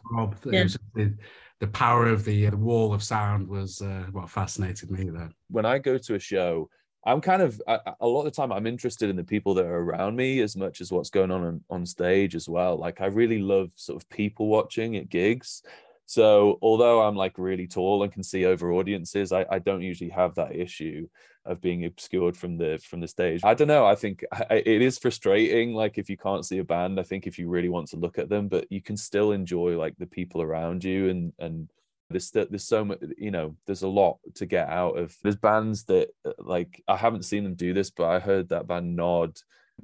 yeah. 0.45 0.63
Was 0.63 0.79
the, 0.95 1.15
the, 1.61 1.67
power 1.69 2.07
of 2.07 2.25
the, 2.25 2.49
the 2.49 2.57
wall 2.57 2.95
of 2.95 3.03
sound 3.03 3.49
was 3.49 3.81
uh, 3.83 4.07
what 4.13 4.31
fascinated 4.31 4.91
me. 4.91 5.11
There, 5.11 5.31
when 5.49 5.67
I 5.67 5.79
go 5.79 5.99
to 5.99 6.15
a 6.15 6.19
show, 6.19 6.69
I'm 7.05 7.21
kind 7.21 7.43
of 7.43 7.63
I, 7.69 7.79
a 8.01 8.07
lot 8.07 8.21
of 8.21 8.25
the 8.27 8.31
time 8.33 8.53
I'm 8.53 8.67
interested 8.67 9.11
in 9.11 9.17
the 9.17 9.25
people 9.25 9.55
that 9.55 9.67
are 9.67 9.79
around 9.79 10.17
me 10.17 10.41
as 10.41 10.57
much 10.57 10.81
as 10.81 10.91
what's 10.91 11.11
going 11.11 11.31
on, 11.31 11.45
on 11.45 11.65
on 11.71 11.87
stage 11.87 12.35
as 12.35 12.49
well. 12.49 12.77
Like 12.77 13.01
I 13.01 13.07
really 13.07 13.39
love 13.39 13.71
sort 13.77 14.03
of 14.03 14.09
people 14.09 14.49
watching 14.49 14.97
at 14.97 15.09
gigs. 15.09 15.63
So 16.07 16.59
although 16.63 17.03
I'm 17.03 17.17
like 17.17 17.37
really 17.37 17.67
tall 17.67 18.03
and 18.05 18.13
can 18.13 18.23
see 18.23 18.47
over 18.47 18.73
audiences, 18.73 19.33
I, 19.33 19.45
I 19.51 19.59
don't 19.59 19.83
usually 19.83 20.11
have 20.11 20.37
that 20.37 20.55
issue 20.55 21.09
of 21.45 21.61
being 21.61 21.85
obscured 21.85 22.37
from 22.37 22.57
the 22.57 22.79
from 22.79 23.01
the 23.01 23.09
stage. 23.09 23.43
I 23.45 23.55
don't 23.55 23.69
know. 23.69 23.85
I 23.85 23.97
think 23.97 24.25
it 24.51 24.83
is 24.83 24.99
frustrating. 24.99 25.75
Like 25.75 25.99
if 25.99 26.09
you 26.09 26.17
can't 26.17 26.47
see 26.47 26.59
a 26.59 26.65
band, 26.65 26.99
I 26.99 27.03
think 27.03 27.27
if 27.27 27.39
you 27.39 27.49
really 27.49 27.69
want 27.69 27.89
to 27.89 27.97
look 27.97 28.19
at 28.19 28.29
them, 28.29 28.49
but 28.49 28.67
you 28.71 28.81
can 28.81 28.97
still 28.97 29.33
enjoy 29.33 29.77
like 29.77 29.97
the 29.99 30.07
people 30.07 30.41
around 30.41 30.85
you 30.85 31.09
and 31.11 31.33
and 31.39 31.69
there's 32.11 32.31
there's 32.31 32.65
so 32.67 32.85
much 32.85 32.99
you 33.19 33.31
know 33.31 33.57
there's 33.67 33.83
a 33.83 33.89
lot 33.89 34.19
to 34.35 34.47
get 34.47 34.69
out 34.69 34.97
of 34.97 35.17
there's 35.23 35.37
bands 35.37 35.85
that 35.85 36.09
uh, 36.25 36.31
like 36.39 36.83
i 36.87 36.97
haven't 36.97 37.25
seen 37.25 37.43
them 37.43 37.55
do 37.55 37.75
this 37.75 37.91
but 37.91 38.05
i 38.05 38.21
heard 38.21 38.49
that 38.49 38.69
band 38.69 38.95
nod 38.95 39.37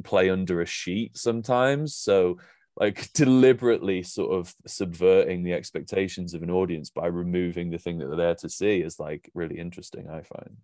play 0.05 0.31
under 0.31 0.61
a 0.61 0.67
sheet 0.67 1.17
sometimes 1.17 1.97
so 1.97 2.38
like 2.76 3.12
deliberately 3.14 4.02
sort 4.02 4.33
of 4.33 4.55
subverting 4.67 5.43
the 5.43 5.52
expectations 5.52 6.35
of 6.35 6.43
an 6.43 6.50
audience 6.50 6.91
by 6.91 7.07
removing 7.07 7.71
the 7.71 7.79
thing 7.79 7.99
that 7.99 8.07
they're 8.07 8.17
there 8.17 8.35
to 8.35 8.49
see 8.49 8.81
is 8.81 8.99
like 8.99 9.31
really 9.35 9.59
interesting 9.59 10.09
i 10.09 10.23
find. 10.23 10.57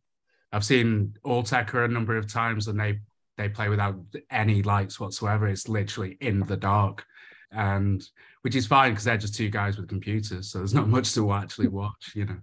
I've 0.53 0.65
seen 0.65 1.17
all 1.25 1.43
Autechre 1.43 1.85
a 1.85 1.88
number 1.88 2.17
of 2.17 2.27
times 2.27 2.69
and 2.69 2.81
they 2.81 3.00
they 3.37 3.49
play 3.49 3.69
without 3.69 3.97
any 4.31 4.62
lights 4.62 4.99
whatsoever. 4.99 5.47
It's 5.47 5.69
literally 5.69 6.19
in 6.21 6.41
the 6.41 6.57
dark. 6.57 7.05
And 7.53 8.05
which 8.42 8.54
is 8.54 8.66
fine 8.66 8.92
because 8.92 9.04
they're 9.04 9.16
just 9.16 9.35
two 9.35 9.50
guys 9.50 9.76
with 9.76 9.88
computers, 9.88 10.50
so 10.50 10.59
there's 10.59 10.75
not 10.75 10.88
much 10.97 11.14
to 11.14 11.33
actually 11.33 11.66
hmm. 11.66 11.76
watch, 11.76 12.12
you 12.14 12.25
know. 12.25 12.38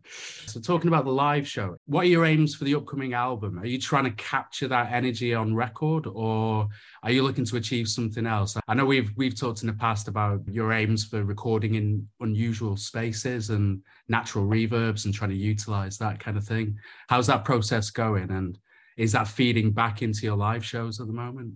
So 0.46 0.60
talking 0.60 0.88
about 0.88 1.06
the 1.06 1.12
live 1.12 1.48
show, 1.48 1.76
what 1.86 2.02
are 2.02 2.10
your 2.10 2.26
aims 2.26 2.56
for 2.56 2.64
the 2.64 2.76
upcoming 2.76 3.14
album? 3.14 3.60
Are 3.60 3.66
you 3.66 3.80
trying 3.80 4.06
to 4.06 4.12
capture 4.12 4.68
that 4.68 4.92
energy 4.92 5.34
on 5.34 5.56
record, 5.56 6.08
or 6.08 6.68
are 7.04 7.12
you 7.12 7.24
looking 7.24 7.46
to 7.46 7.58
achieve 7.58 7.88
something 7.88 8.26
else? 8.26 8.58
I 8.68 8.74
know 8.74 8.86
we've 8.86 9.12
we've 9.16 9.40
talked 9.40 9.62
in 9.62 9.68
the 9.68 9.74
past 9.74 10.08
about 10.08 10.42
your 10.48 10.74
aims 10.74 11.06
for 11.06 11.24
recording 11.24 11.76
in 11.76 12.08
unusual 12.20 12.78
spaces 12.78 13.50
and 13.50 13.82
natural 14.08 14.46
reverbs 14.46 15.06
and 15.06 15.14
trying 15.14 15.32
to 15.32 15.36
utilize 15.36 15.98
that 15.98 16.20
kind 16.20 16.38
of 16.38 16.46
thing. 16.46 16.78
How's 17.08 17.28
that 17.28 17.46
process 17.46 17.90
going, 17.90 18.32
and 18.32 18.58
is 18.98 19.12
that 19.12 19.28
feeding 19.28 19.72
back 19.72 20.02
into 20.02 20.26
your 20.26 20.38
live 20.38 20.66
shows 20.66 21.00
at 21.00 21.08
the 21.08 21.14
moment? 21.14 21.54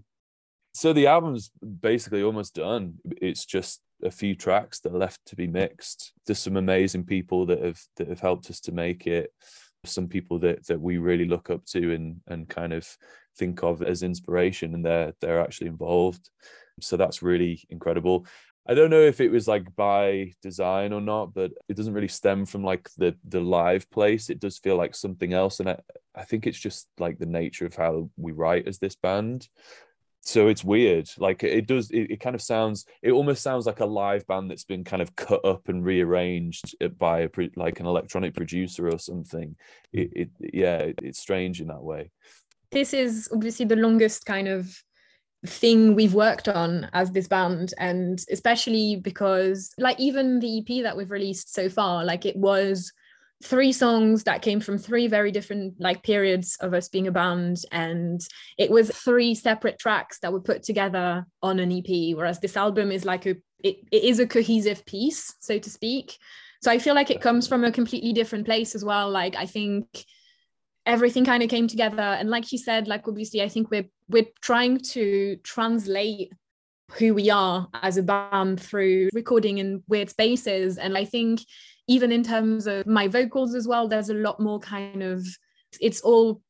So 0.79 0.93
the 0.93 1.07
album's 1.07 1.51
basically 1.81 2.23
almost 2.23 2.55
done. 2.55 2.99
It's 3.21 3.45
just 3.45 3.81
a 4.01 4.09
few 4.09 4.33
tracks 4.33 4.79
that 4.79 4.93
are 4.93 4.97
left 4.97 5.19
to 5.25 5.35
be 5.35 5.45
mixed. 5.45 6.13
There's 6.25 6.39
some 6.39 6.55
amazing 6.55 7.03
people 7.03 7.45
that 7.47 7.61
have 7.61 7.81
that 7.97 8.07
have 8.07 8.21
helped 8.21 8.49
us 8.49 8.61
to 8.61 8.71
make 8.71 9.05
it. 9.05 9.33
Some 9.83 10.07
people 10.07 10.39
that 10.39 10.65
that 10.67 10.79
we 10.79 10.97
really 10.97 11.25
look 11.25 11.49
up 11.49 11.65
to 11.73 11.93
and 11.93 12.21
and 12.27 12.47
kind 12.47 12.71
of 12.71 12.87
think 13.37 13.61
of 13.61 13.81
as 13.81 14.03
inspiration, 14.03 14.73
and 14.73 14.85
they're 14.85 15.11
they're 15.19 15.41
actually 15.41 15.67
involved. 15.67 16.29
So 16.79 16.95
that's 16.95 17.21
really 17.21 17.61
incredible. 17.69 18.25
I 18.65 18.73
don't 18.73 18.89
know 18.89 19.01
if 19.01 19.19
it 19.19 19.31
was 19.31 19.49
like 19.49 19.75
by 19.75 20.31
design 20.41 20.93
or 20.93 21.01
not, 21.01 21.33
but 21.33 21.51
it 21.67 21.75
doesn't 21.75 21.93
really 21.93 22.07
stem 22.07 22.45
from 22.45 22.63
like 22.63 22.89
the 22.97 23.17
the 23.27 23.41
live 23.41 23.91
place. 23.91 24.29
It 24.29 24.39
does 24.39 24.57
feel 24.57 24.77
like 24.77 24.95
something 24.95 25.33
else, 25.33 25.59
and 25.59 25.71
I 25.71 25.79
I 26.15 26.23
think 26.23 26.47
it's 26.47 26.59
just 26.59 26.87
like 26.97 27.19
the 27.19 27.25
nature 27.25 27.65
of 27.65 27.75
how 27.75 28.09
we 28.15 28.31
write 28.31 28.65
as 28.65 28.79
this 28.79 28.95
band. 28.95 29.49
So 30.21 30.47
it's 30.47 30.63
weird. 30.63 31.09
Like 31.17 31.43
it 31.43 31.67
does. 31.67 31.91
It, 31.91 32.11
it 32.11 32.19
kind 32.19 32.35
of 32.35 32.41
sounds. 32.41 32.85
It 33.01 33.11
almost 33.11 33.41
sounds 33.41 33.65
like 33.65 33.79
a 33.79 33.85
live 33.85 34.27
band 34.27 34.51
that's 34.51 34.65
been 34.65 34.83
kind 34.83 35.01
of 35.01 35.15
cut 35.15 35.43
up 35.43 35.69
and 35.69 35.83
rearranged 35.83 36.75
uh, 36.83 36.89
by 36.89 37.21
a 37.21 37.29
pre, 37.29 37.51
like 37.55 37.79
an 37.79 37.85
electronic 37.85 38.35
producer 38.35 38.87
or 38.87 38.99
something. 38.99 39.55
It, 39.91 40.09
hmm. 40.09 40.21
it 40.21 40.29
yeah, 40.53 40.77
it, 40.77 40.99
it's 41.01 41.19
strange 41.19 41.61
in 41.61 41.67
that 41.67 41.83
way. 41.83 42.11
This 42.71 42.93
is 42.93 43.29
obviously 43.33 43.65
the 43.65 43.75
longest 43.75 44.25
kind 44.25 44.47
of 44.47 44.83
thing 45.45 45.95
we've 45.95 46.13
worked 46.13 46.49
on 46.49 46.89
as 46.91 47.11
this 47.11 47.27
band 47.27 47.73
and 47.77 48.19
especially 48.29 48.97
because 48.97 49.73
like 49.77 49.97
even 49.97 50.39
the 50.39 50.59
EP 50.59 50.83
that 50.83 50.97
we've 50.97 51.11
released 51.11 51.53
so 51.53 51.69
far 51.69 52.03
like 52.03 52.25
it 52.25 52.35
was 52.35 52.91
three 53.43 53.71
songs 53.71 54.23
that 54.23 54.41
came 54.41 54.59
from 54.59 54.77
three 54.77 55.07
very 55.07 55.31
different 55.31 55.73
like 55.79 56.03
periods 56.03 56.57
of 56.59 56.73
us 56.73 56.89
being 56.89 57.07
a 57.07 57.11
band 57.11 57.57
and 57.71 58.19
it 58.57 58.69
was 58.69 58.91
three 58.91 59.33
separate 59.33 59.79
tracks 59.79 60.19
that 60.19 60.33
were 60.33 60.41
put 60.41 60.61
together 60.61 61.25
on 61.41 61.59
an 61.59 61.71
EP 61.71 62.15
whereas 62.17 62.39
this 62.39 62.57
album 62.57 62.91
is 62.91 63.05
like 63.05 63.25
a 63.25 63.35
it, 63.63 63.77
it 63.91 64.03
is 64.03 64.19
a 64.19 64.27
cohesive 64.27 64.85
piece 64.85 65.35
so 65.39 65.57
to 65.57 65.69
speak. 65.69 66.17
So 66.61 66.69
I 66.69 66.79
feel 66.79 66.95
like 66.95 67.09
it 67.09 67.21
comes 67.21 67.47
from 67.47 67.63
a 67.63 67.71
completely 67.71 68.11
different 68.11 68.45
place 68.45 68.75
as 68.75 68.83
well. 68.83 69.09
Like 69.09 69.37
I 69.37 69.45
think 69.45 70.05
everything 70.85 71.23
kind 71.23 71.43
of 71.43 71.49
came 71.49 71.67
together 71.67 72.01
and 72.01 72.29
like 72.29 72.51
you 72.51 72.57
said 72.57 72.87
like 72.87 73.07
obviously 73.07 73.41
i 73.43 73.49
think 73.49 73.69
we're 73.69 73.87
we're 74.07 74.25
trying 74.41 74.79
to 74.79 75.37
translate 75.43 76.31
who 76.93 77.13
we 77.13 77.29
are 77.29 77.67
as 77.83 77.97
a 77.97 78.01
band 78.01 78.59
through 78.59 79.07
recording 79.13 79.59
in 79.59 79.83
weird 79.87 80.09
spaces 80.09 80.77
and 80.79 80.97
i 80.97 81.05
think 81.05 81.41
even 81.89 82.11
in 82.11 82.23
terms 82.23 82.67
of 82.67 82.85
my 82.85 83.07
vocals 83.07 83.53
as 83.53 83.67
well 83.67 83.87
there's 83.87 84.09
a 84.09 84.13
lot 84.13 84.39
more 84.39 84.59
kind 84.59 85.03
of 85.03 85.25
it's 85.81 86.01
all 86.01 86.41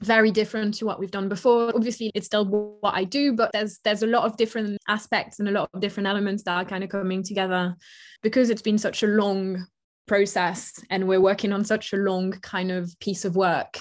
very 0.00 0.30
different 0.30 0.74
to 0.74 0.84
what 0.84 1.00
we've 1.00 1.10
done 1.10 1.28
before. 1.28 1.74
Obviously 1.74 2.10
it's 2.14 2.26
still 2.26 2.44
what 2.80 2.94
i 2.94 3.02
do 3.02 3.32
but 3.32 3.50
there's 3.52 3.78
there's 3.84 4.02
a 4.02 4.06
lot 4.06 4.24
of 4.24 4.36
different 4.36 4.78
aspects 4.88 5.38
and 5.38 5.48
a 5.48 5.52
lot 5.52 5.68
of 5.74 5.80
different 5.80 6.06
elements 6.06 6.42
that 6.44 6.56
are 6.56 6.64
kind 6.64 6.84
of 6.84 6.90
coming 6.90 7.22
together 7.22 7.74
because 8.22 8.48
it's 8.48 8.62
been 8.62 8.78
such 8.78 9.02
a 9.02 9.06
long 9.06 9.66
process 10.06 10.72
and 10.90 11.08
we're 11.08 11.20
working 11.20 11.52
on 11.52 11.64
such 11.64 11.92
a 11.92 11.96
long 11.96 12.30
kind 12.42 12.70
of 12.70 12.94
piece 13.00 13.24
of 13.24 13.36
work 13.36 13.80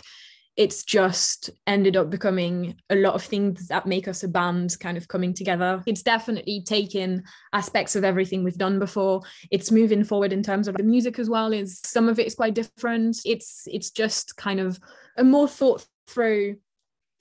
it's 0.58 0.84
just 0.84 1.50
ended 1.68 1.98
up 1.98 2.10
becoming 2.10 2.76
a 2.90 2.96
lot 2.96 3.14
of 3.14 3.24
things 3.24 3.68
that 3.68 3.86
make 3.86 4.08
us 4.08 4.24
a 4.24 4.28
band 4.28 4.78
kind 4.80 4.98
of 4.98 5.08
coming 5.08 5.34
together. 5.34 5.84
It's 5.86 6.02
definitely 6.02 6.64
taken 6.66 7.24
aspects 7.52 7.96
of 7.96 8.06
everything 8.06 8.44
we've 8.44 8.58
done 8.58 8.80
before. 8.80 9.22
It's 9.52 9.72
moving 9.72 10.04
forward 10.04 10.32
in 10.32 10.44
terms 10.44 10.68
of 10.68 10.76
the 10.76 10.84
music 10.84 11.20
as 11.20 11.30
well. 11.30 11.52
Is 11.52 11.80
some 11.84 12.08
of 12.08 12.20
it 12.20 12.28
is 12.28 12.36
quite 12.36 12.54
different. 12.54 13.18
It's 13.26 13.68
it's 13.68 13.92
just 13.92 14.38
kind 14.38 14.60
of 14.60 14.80
a 15.18 15.24
more 15.24 15.48
thought 15.48 15.86
through 16.08 16.58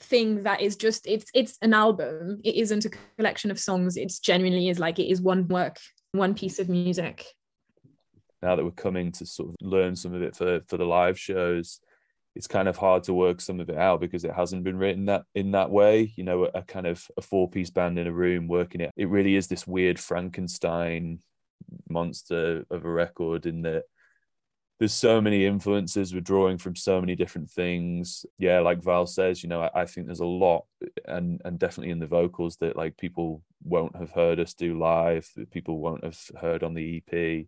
thing 0.00 0.42
that 0.42 0.60
is 0.60 0.76
just 0.76 1.06
it's 1.06 1.30
it's 1.34 1.58
an 1.60 1.74
album. 1.74 2.40
It 2.44 2.54
isn't 2.54 2.84
a 2.84 2.90
collection 3.16 3.50
of 3.50 3.58
songs. 3.58 3.96
It's 3.96 4.20
genuinely 4.20 4.68
is 4.68 4.78
like 4.78 5.00
it 5.00 5.10
is 5.10 5.20
one 5.20 5.48
work, 5.48 5.78
one 6.12 6.34
piece 6.34 6.60
of 6.60 6.68
music 6.68 7.26
now 8.42 8.54
that 8.54 8.64
we're 8.64 8.70
coming 8.72 9.10
to 9.10 9.24
sort 9.24 9.48
of 9.48 9.54
learn 9.62 9.96
some 9.96 10.12
of 10.12 10.22
it 10.22 10.36
for 10.36 10.60
for 10.68 10.76
the 10.76 10.84
live 10.84 11.18
shows 11.18 11.80
it's 12.34 12.46
kind 12.46 12.68
of 12.68 12.76
hard 12.76 13.04
to 13.04 13.14
work 13.14 13.40
some 13.40 13.60
of 13.60 13.68
it 13.68 13.78
out 13.78 14.00
because 14.00 14.24
it 14.24 14.34
hasn't 14.34 14.64
been 14.64 14.76
written 14.76 15.06
that 15.06 15.24
in 15.34 15.52
that 15.52 15.70
way 15.70 16.12
you 16.16 16.24
know 16.24 16.44
a, 16.44 16.62
kind 16.62 16.86
of 16.86 17.06
a 17.16 17.22
four 17.22 17.48
piece 17.48 17.70
band 17.70 17.98
in 17.98 18.06
a 18.06 18.12
room 18.12 18.48
working 18.48 18.80
it. 18.80 18.90
It 18.96 19.08
really 19.08 19.36
is 19.36 19.46
this 19.46 19.66
weird 19.66 19.98
frankenstein 19.98 21.20
monster 21.88 22.64
of 22.70 22.84
a 22.84 22.90
record 22.90 23.46
in 23.46 23.62
that 23.62 23.84
there's 24.80 24.92
so 24.92 25.20
many 25.20 25.46
influences 25.46 26.12
we're 26.12 26.20
drawing 26.20 26.58
from 26.58 26.74
so 26.74 27.00
many 27.00 27.14
different 27.14 27.50
things. 27.50 28.26
Yeah 28.38 28.60
like 28.60 28.82
val 28.82 29.06
says 29.06 29.42
you 29.42 29.48
know 29.48 29.62
I, 29.62 29.82
I, 29.82 29.86
think 29.86 30.06
there's 30.06 30.20
a 30.20 30.26
lot 30.26 30.66
and 31.06 31.40
and 31.44 31.58
definitely 31.58 31.92
in 31.92 32.00
the 32.00 32.06
vocals 32.06 32.56
that 32.56 32.76
like 32.76 32.96
people 32.96 33.42
won't 33.62 33.96
have 33.96 34.10
heard 34.10 34.40
us 34.40 34.54
do 34.54 34.78
live 34.78 35.28
that 35.36 35.50
people 35.50 35.78
won't 35.78 36.04
have 36.04 36.18
heard 36.40 36.62
on 36.62 36.74
the 36.74 36.96
ep 36.96 37.46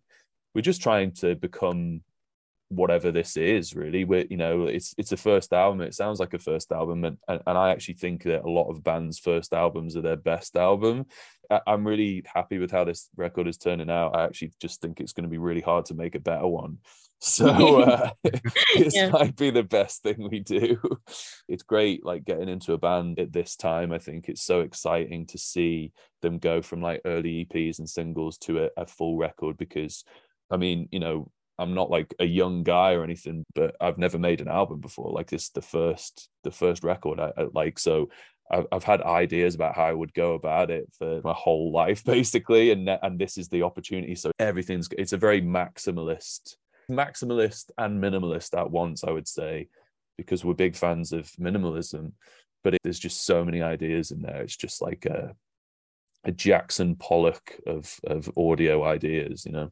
we're 0.55 0.61
just 0.61 0.81
trying 0.81 1.11
to 1.11 1.35
become 1.35 2.01
whatever 2.69 3.11
this 3.11 3.37
is 3.37 3.75
really. 3.75 4.03
We're 4.03 4.25
you 4.29 4.37
know 4.37 4.65
it's 4.65 4.93
it's 4.97 5.11
a 5.11 5.17
first 5.17 5.53
album. 5.53 5.81
It 5.81 5.93
sounds 5.93 6.19
like 6.19 6.33
a 6.33 6.39
first 6.39 6.71
album 6.71 7.05
and, 7.05 7.17
and, 7.27 7.41
and 7.47 7.57
i 7.57 7.71
actually 7.71 7.95
think 7.95 8.23
that 8.23 8.43
a 8.43 8.49
lot 8.49 8.69
of 8.69 8.83
bands 8.83 9.19
first 9.19 9.53
albums 9.53 9.95
are 9.95 10.01
their 10.01 10.17
best 10.17 10.55
album. 10.55 11.05
I, 11.49 11.61
i'm 11.65 11.87
really 11.87 12.23
happy 12.33 12.57
with 12.57 12.71
how 12.71 12.83
this 12.83 13.09
record 13.15 13.47
is 13.47 13.57
turning 13.57 13.89
out. 13.89 14.15
I 14.15 14.25
actually 14.25 14.51
just 14.61 14.81
think 14.81 14.99
it's 14.99 15.13
going 15.13 15.23
to 15.23 15.29
be 15.29 15.37
really 15.37 15.61
hard 15.61 15.85
to 15.85 15.95
make 15.95 16.15
a 16.15 16.19
better 16.19 16.47
one. 16.47 16.79
So 17.19 17.47
uh, 17.81 18.11
this 18.75 18.95
yeah. 18.95 19.09
might 19.09 19.35
be 19.35 19.49
the 19.49 19.63
best 19.63 20.03
thing 20.03 20.29
we 20.29 20.39
do. 20.39 20.77
It's 21.47 21.63
great 21.63 22.05
like 22.05 22.25
getting 22.25 22.47
into 22.47 22.73
a 22.73 22.77
band 22.77 23.19
at 23.19 23.33
this 23.33 23.55
time. 23.55 23.91
I 23.91 23.97
think 23.97 24.29
it's 24.29 24.43
so 24.43 24.59
exciting 24.61 25.25
to 25.27 25.39
see 25.39 25.93
them 26.21 26.37
go 26.37 26.61
from 26.61 26.79
like 26.79 27.01
early 27.05 27.43
eps 27.43 27.79
and 27.79 27.89
singles 27.89 28.37
to 28.41 28.65
a, 28.65 28.69
a 28.77 28.85
full 28.85 29.17
record 29.17 29.57
because 29.57 30.03
I 30.51 30.57
mean, 30.57 30.89
you 30.91 30.99
know, 30.99 31.31
I'm 31.59 31.73
not 31.73 31.89
like 31.89 32.13
a 32.19 32.25
young 32.25 32.63
guy 32.63 32.93
or 32.93 33.03
anything, 33.03 33.43
but 33.55 33.75
I've 33.81 33.97
never 33.97 34.19
made 34.19 34.41
an 34.41 34.47
album 34.47 34.79
before. 34.79 35.11
Like 35.11 35.29
this, 35.29 35.49
the 35.49 35.61
first, 35.61 36.29
the 36.43 36.51
first 36.51 36.83
record 36.83 37.19
I, 37.19 37.31
I 37.37 37.47
like. 37.53 37.79
So 37.79 38.09
I've, 38.49 38.67
I've 38.71 38.83
had 38.83 39.01
ideas 39.01 39.55
about 39.55 39.75
how 39.75 39.85
I 39.85 39.93
would 39.93 40.13
go 40.13 40.33
about 40.33 40.69
it 40.69 40.87
for 40.97 41.21
my 41.23 41.33
whole 41.33 41.71
life, 41.71 42.03
basically, 42.05 42.71
and 42.71 42.89
and 42.89 43.19
this 43.19 43.37
is 43.37 43.49
the 43.49 43.63
opportunity. 43.63 44.15
So 44.15 44.31
everything's 44.39 44.87
it's 44.97 45.13
a 45.13 45.17
very 45.17 45.41
maximalist, 45.41 46.55
maximalist 46.89 47.71
and 47.77 48.01
minimalist 48.01 48.57
at 48.57 48.71
once. 48.71 49.03
I 49.03 49.11
would 49.11 49.27
say, 49.27 49.67
because 50.17 50.45
we're 50.45 50.53
big 50.53 50.75
fans 50.75 51.11
of 51.11 51.25
minimalism, 51.39 52.13
but 52.63 52.75
it, 52.75 52.81
there's 52.83 52.99
just 52.99 53.25
so 53.25 53.43
many 53.43 53.61
ideas 53.61 54.11
in 54.11 54.21
there. 54.21 54.41
It's 54.41 54.57
just 54.57 54.81
like 54.81 55.05
a 55.05 55.35
a 56.23 56.31
Jackson 56.31 56.95
Pollock 56.95 57.59
of 57.65 57.99
of 58.05 58.29
audio 58.37 58.83
ideas, 58.83 59.45
you 59.45 59.51
know. 59.51 59.71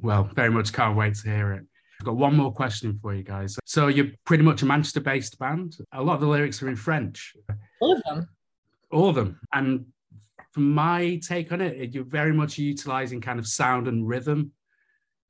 Well, 0.00 0.24
very 0.34 0.50
much 0.50 0.72
can't 0.72 0.96
wait 0.96 1.14
to 1.16 1.30
hear 1.30 1.52
it. 1.52 1.64
I've 2.00 2.06
got 2.06 2.16
one 2.16 2.36
more 2.36 2.52
question 2.52 2.98
for 3.00 3.14
you 3.14 3.22
guys. 3.22 3.56
So 3.64 3.86
you're 3.86 4.10
pretty 4.24 4.42
much 4.42 4.62
a 4.62 4.66
Manchester 4.66 5.00
based 5.00 5.38
band. 5.38 5.76
A 5.92 6.02
lot 6.02 6.14
of 6.14 6.20
the 6.20 6.26
lyrics 6.26 6.62
are 6.62 6.68
in 6.68 6.76
French. 6.76 7.34
All 7.80 7.96
of 7.96 8.02
them. 8.02 8.28
All 8.90 9.08
of 9.08 9.14
them. 9.14 9.40
And 9.52 9.86
from 10.52 10.72
my 10.72 11.20
take 11.26 11.52
on 11.52 11.60
it, 11.60 11.94
you're 11.94 12.04
very 12.04 12.32
much 12.32 12.58
utilizing 12.58 13.20
kind 13.20 13.38
of 13.38 13.46
sound 13.46 13.88
and 13.88 14.06
rhythm 14.06 14.52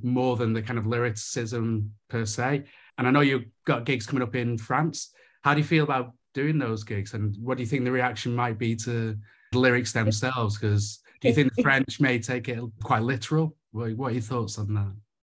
more 0.03 0.37
than 0.37 0.53
the 0.53 0.63
kind 0.63 0.79
of 0.79 0.87
lyricism 0.87 1.93
per 2.09 2.25
se. 2.25 2.65
And 2.99 3.07
I 3.07 3.11
know 3.11 3.21
you've 3.21 3.47
got 3.65 3.85
gigs 3.85 4.07
coming 4.07 4.23
up 4.23 4.35
in 4.35 4.59
France. 4.59 5.13
How 5.43 5.55
do 5.55 5.61
you 5.61 5.67
feel 5.67 5.85
about 5.85 6.13
doing 6.33 6.59
those 6.59 6.85
gigs? 6.85 7.15
And 7.15 7.37
what 7.41 7.57
do 7.57 7.63
you 7.63 7.69
think 7.69 7.85
the 7.85 7.93
reaction 7.93 8.35
might 8.35 8.59
be 8.59 8.77
to 8.77 9.17
the 9.53 9.59
lyrics 9.59 9.93
themselves? 9.93 10.59
Because 10.59 11.01
do 11.21 11.29
you 11.29 11.35
think 11.35 11.55
the 11.55 11.63
French 11.63 12.01
may 12.01 12.19
take 12.19 12.49
it 12.49 12.61
quite 12.83 13.03
literal? 13.03 13.57
What, 13.75 13.93
what 13.97 14.11
are 14.13 14.15
your 14.15 14.23
thoughts 14.23 14.57
on 14.57 14.73
that? 14.75 14.93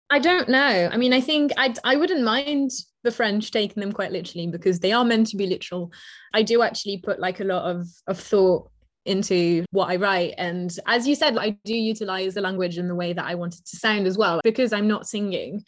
I 0.10 0.20
don't 0.20 0.48
know. 0.48 0.90
I 0.92 0.96
mean, 0.96 1.12
I 1.12 1.20
think 1.20 1.52
I 1.58 1.76
I 1.84 1.98
wouldn't 1.98 2.24
mind 2.24 2.72
the 3.04 3.12
French 3.12 3.52
taking 3.52 3.82
them 3.82 3.92
quite 3.92 4.14
literally 4.14 4.48
because 4.48 4.80
they 4.80 4.94
are 4.94 5.04
meant 5.04 5.28
to 5.28 5.38
be 5.38 5.46
literal. 5.46 5.92
I 6.34 6.42
do 6.44 6.62
actually 6.62 7.00
put 7.00 7.20
like 7.20 7.42
a 7.42 7.44
lot 7.44 7.70
of 7.70 7.86
of 8.08 8.18
thought 8.18 8.72
into 9.06 9.66
what 9.72 9.90
I 9.90 9.98
write. 9.98 10.36
And 10.38 10.74
as 10.88 11.06
you 11.06 11.16
said, 11.16 11.38
I 11.38 11.58
do 11.66 11.76
utilize 11.76 12.34
the 12.34 12.42
language 12.42 12.78
in 12.78 12.88
the 12.88 12.96
way 12.96 13.12
that 13.12 13.26
I 13.26 13.36
want 13.36 13.56
it 13.56 13.66
to 13.68 13.78
sound 13.78 14.08
as 14.08 14.18
well. 14.18 14.40
Because 14.42 14.72
I'm 14.72 14.88
not 14.88 15.06
singing, 15.06 15.64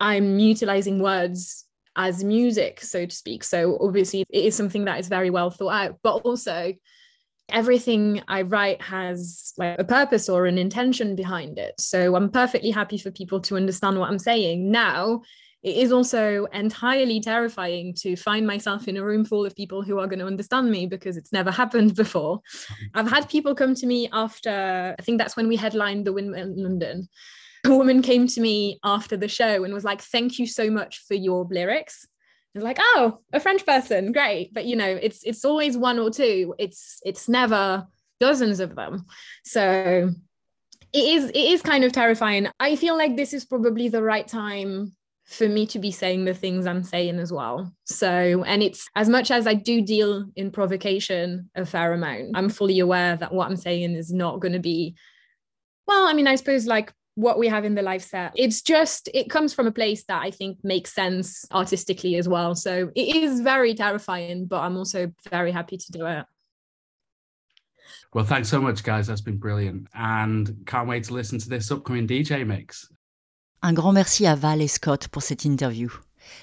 I'm 0.00 0.38
utilizing 0.38 1.00
words 1.00 1.66
as 1.94 2.24
music, 2.24 2.80
so 2.80 3.04
to 3.04 3.14
speak. 3.14 3.44
So 3.44 3.76
obviously 3.82 4.24
it 4.30 4.44
is 4.46 4.56
something 4.56 4.86
that 4.86 4.98
is 4.98 5.08
very 5.08 5.28
well 5.28 5.50
thought 5.50 5.74
out, 5.74 5.98
but 6.02 6.16
also 6.24 6.72
everything 7.48 8.22
I 8.28 8.42
write 8.42 8.80
has 8.82 9.52
like 9.56 9.78
a 9.78 9.84
purpose 9.84 10.28
or 10.28 10.46
an 10.46 10.58
intention 10.58 11.16
behind 11.16 11.58
it. 11.58 11.74
So 11.80 12.14
I'm 12.14 12.30
perfectly 12.30 12.70
happy 12.70 12.98
for 12.98 13.10
people 13.10 13.40
to 13.42 13.56
understand 13.56 13.98
what 13.98 14.10
I'm 14.10 14.18
saying. 14.18 14.70
Now, 14.70 15.22
it 15.62 15.76
is 15.76 15.90
also 15.90 16.46
entirely 16.52 17.20
terrifying 17.20 17.92
to 17.94 18.16
find 18.16 18.46
myself 18.46 18.86
in 18.86 18.96
a 18.96 19.04
room 19.04 19.24
full 19.24 19.44
of 19.44 19.56
people 19.56 19.82
who 19.82 19.98
are 19.98 20.06
going 20.06 20.20
to 20.20 20.26
understand 20.26 20.70
me 20.70 20.86
because 20.86 21.16
it's 21.16 21.32
never 21.32 21.50
happened 21.50 21.96
before. 21.96 22.40
I've 22.94 23.10
had 23.10 23.28
people 23.28 23.54
come 23.54 23.74
to 23.74 23.86
me 23.86 24.08
after, 24.12 24.94
I 24.98 25.02
think 25.02 25.18
that's 25.18 25.36
when 25.36 25.48
we 25.48 25.56
headlined 25.56 26.06
the 26.06 26.12
Windmill 26.12 26.52
in 26.52 26.62
London. 26.62 27.08
A 27.64 27.74
woman 27.74 28.02
came 28.02 28.28
to 28.28 28.40
me 28.40 28.78
after 28.84 29.16
the 29.16 29.26
show 29.26 29.64
and 29.64 29.74
was 29.74 29.84
like, 29.84 30.00
Thank 30.00 30.38
you 30.38 30.46
so 30.46 30.70
much 30.70 31.02
for 31.08 31.14
your 31.14 31.44
lyrics 31.50 32.06
like 32.54 32.78
oh 32.80 33.20
a 33.32 33.40
french 33.40 33.64
person 33.64 34.12
great. 34.12 34.52
But 34.52 34.64
you 34.64 34.76
know 34.76 34.98
it's 35.00 35.22
it's 35.24 35.44
always 35.44 35.76
one 35.76 35.98
or 35.98 36.10
two. 36.10 36.54
It's 36.58 37.00
it's 37.04 37.28
never 37.28 37.86
dozens 38.20 38.60
of 38.60 38.74
them. 38.74 39.06
So 39.44 40.10
it 40.92 40.98
is 40.98 41.30
it 41.30 41.36
is 41.36 41.62
kind 41.62 41.84
of 41.84 41.92
terrifying. 41.92 42.48
I 42.58 42.76
feel 42.76 42.96
like 42.96 43.16
this 43.16 43.32
is 43.32 43.44
probably 43.44 43.88
the 43.88 44.02
right 44.02 44.26
time 44.26 44.92
for 45.28 45.46
me 45.46 45.66
to 45.66 45.78
be 45.78 45.90
saying 45.90 46.24
the 46.24 46.32
things 46.32 46.66
i'm 46.66 46.82
saying 46.82 47.18
as 47.18 47.30
well. 47.30 47.70
So 47.84 48.42
and 48.44 48.62
it's 48.62 48.88
as 48.96 49.10
much 49.10 49.30
as 49.30 49.46
i 49.46 49.52
do 49.52 49.82
deal 49.82 50.24
in 50.36 50.50
provocation 50.50 51.50
a 51.54 51.66
fair 51.66 51.92
amount 51.92 52.30
i'm 52.34 52.48
fully 52.48 52.78
aware 52.78 53.14
that 53.16 53.32
what 53.32 53.46
i'm 53.46 53.56
saying 53.56 53.94
is 53.94 54.10
not 54.10 54.40
going 54.40 54.54
to 54.54 54.58
be 54.58 54.96
well 55.86 56.06
i 56.06 56.14
mean 56.14 56.26
i 56.26 56.34
suppose 56.34 56.66
like 56.66 56.94
what 57.18 57.36
we 57.36 57.48
have 57.48 57.64
in 57.64 57.74
the 57.74 57.82
live 57.82 58.02
set. 58.02 58.32
It's 58.36 58.62
just, 58.62 59.10
it 59.12 59.28
comes 59.28 59.52
from 59.52 59.66
a 59.66 59.72
place 59.72 60.04
that 60.04 60.22
I 60.22 60.30
think 60.30 60.58
makes 60.62 60.94
sense 60.94 61.44
artistically 61.50 62.14
as 62.14 62.28
well. 62.28 62.54
So 62.54 62.92
it 62.94 63.16
is 63.16 63.40
very 63.40 63.74
terrifying, 63.74 64.46
but 64.46 64.60
I'm 64.60 64.76
also 64.76 65.10
very 65.28 65.50
happy 65.50 65.76
to 65.78 65.92
do 65.92 66.06
it. 66.06 66.24
Well, 68.14 68.24
thanks 68.24 68.48
so 68.48 68.60
much, 68.60 68.84
guys. 68.84 69.08
That's 69.08 69.20
been 69.20 69.36
brilliant. 69.36 69.88
And 69.94 70.64
can't 70.66 70.88
wait 70.88 71.04
to 71.04 71.14
listen 71.14 71.38
to 71.40 71.48
this 71.48 71.72
upcoming 71.72 72.06
DJ 72.06 72.46
mix. 72.46 72.88
Un 73.62 73.72
grand 73.72 73.92
merci 73.92 74.24
à 74.24 74.36
Val 74.36 74.62
et 74.62 74.68
Scott 74.68 75.08
pour 75.08 75.22
cette 75.22 75.44
interview. 75.44 75.90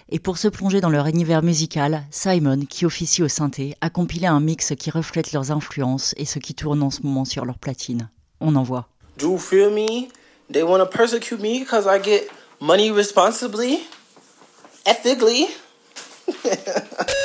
Et 0.09 0.19
pour 0.19 0.37
se 0.37 0.49
plonger 0.49 0.81
dans 0.81 0.89
leur 0.89 1.07
univers 1.07 1.41
musical, 1.41 2.03
Simon, 2.11 2.65
qui 2.65 2.85
officie 2.85 3.23
au 3.23 3.29
synthé, 3.29 3.75
a 3.79 3.89
compilé 3.89 4.27
un 4.27 4.41
mix 4.41 4.73
qui 4.77 4.91
reflète 4.91 5.31
leurs 5.31 5.51
influences 5.51 6.13
et 6.17 6.25
ce 6.25 6.39
qui 6.39 6.53
tourne 6.53 6.83
en 6.83 6.89
ce 6.89 7.03
moment 7.03 7.23
sur 7.23 7.45
leur 7.45 7.59
platine. 7.59 8.09
On 8.41 8.55
en 8.55 8.63
voit. 8.63 8.89
Do 9.17 9.31
you 9.31 9.37
feel 9.37 9.69
me? 9.69 10.09
They 10.49 10.63
want 10.63 10.89
to 10.89 10.97
persecute 10.97 11.39
me 11.39 11.59
because 11.59 11.87
I 11.87 11.99
get 11.99 12.29
money 12.59 12.91
responsibly, 12.91 13.83
ethically. 14.85 15.47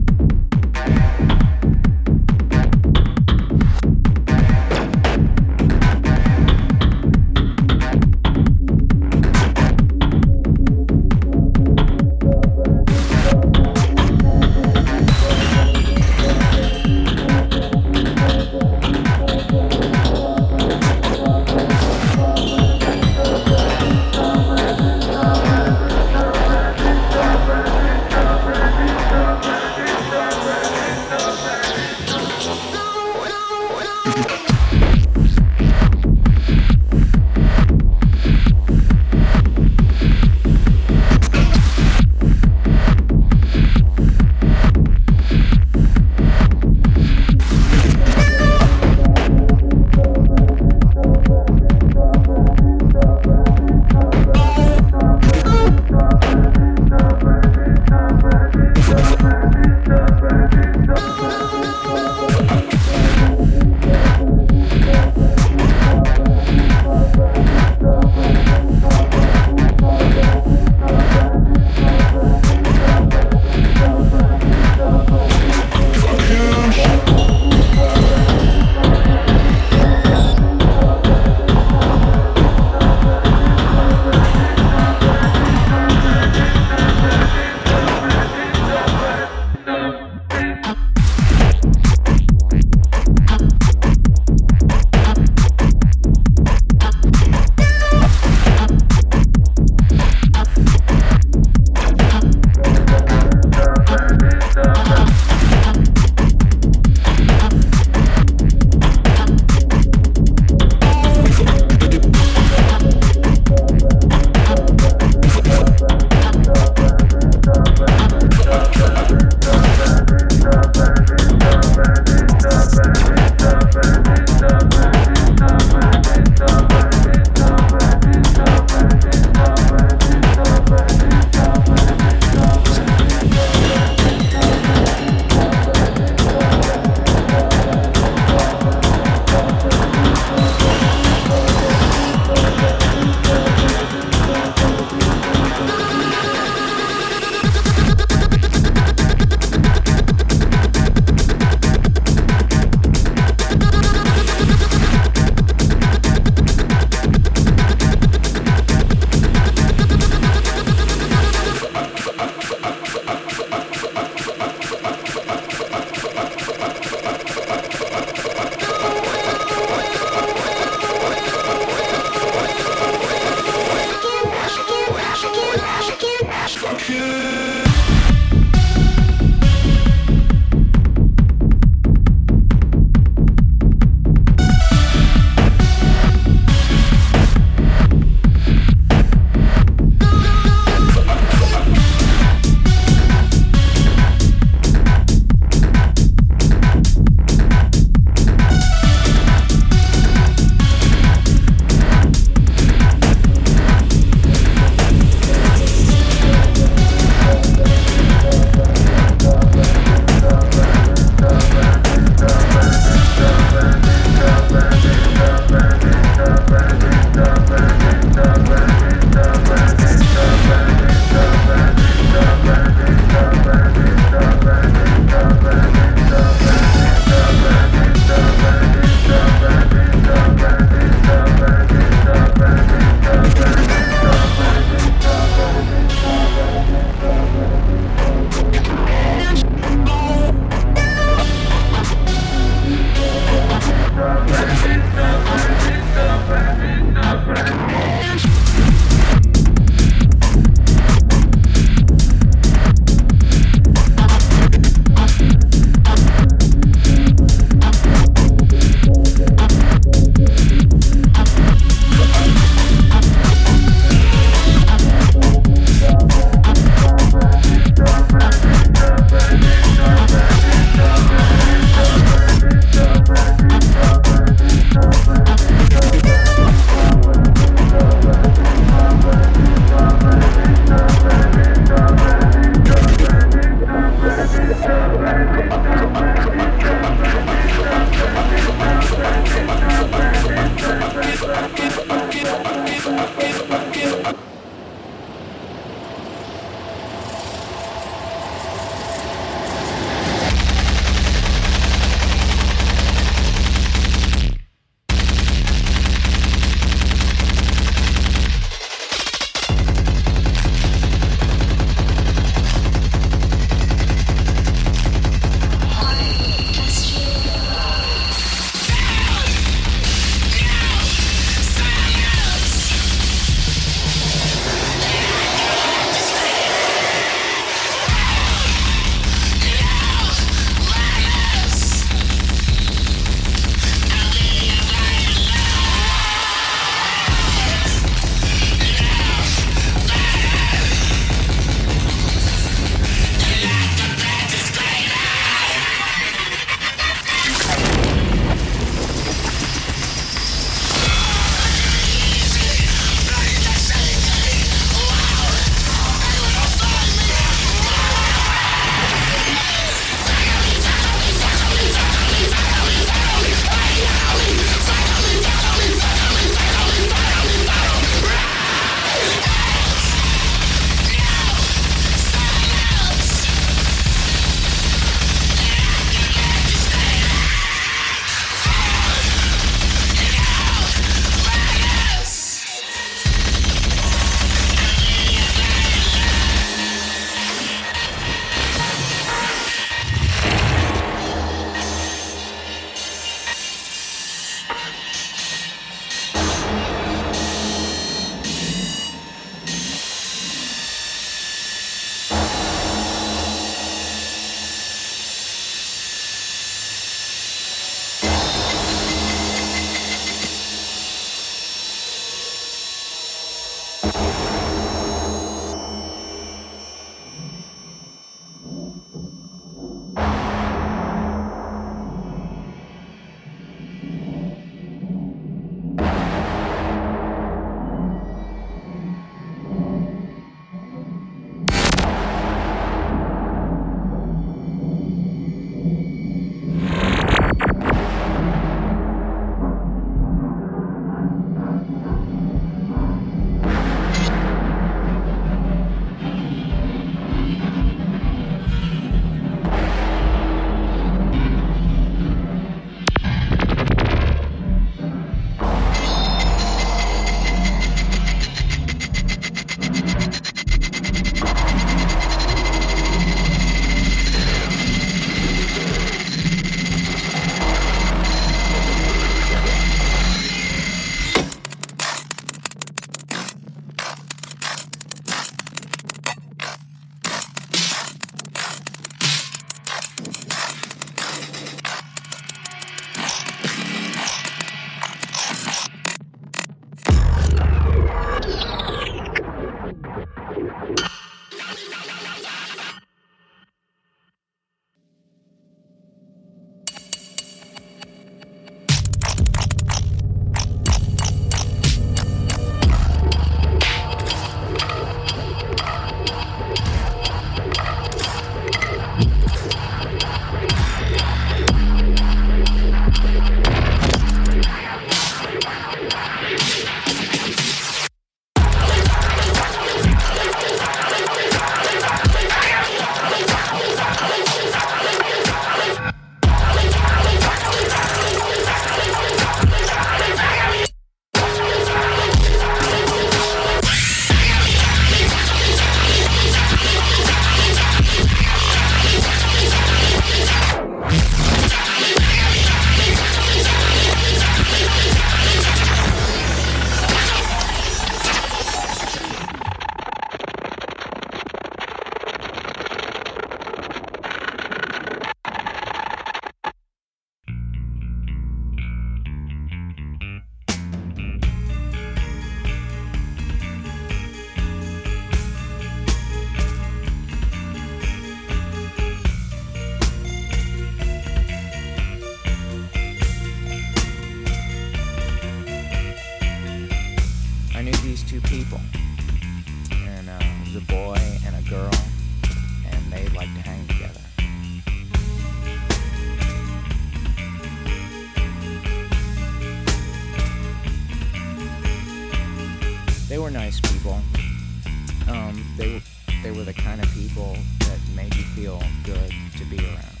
they 596.31 596.37
were 596.37 596.45
the 596.45 596.53
kind 596.53 596.81
of 596.81 596.89
people 596.93 597.35
that 597.59 597.79
made 597.95 598.13
you 598.15 598.23
feel 598.23 598.61
good 598.85 599.11
to 599.37 599.45
be 599.45 599.57
around. 599.57 600.00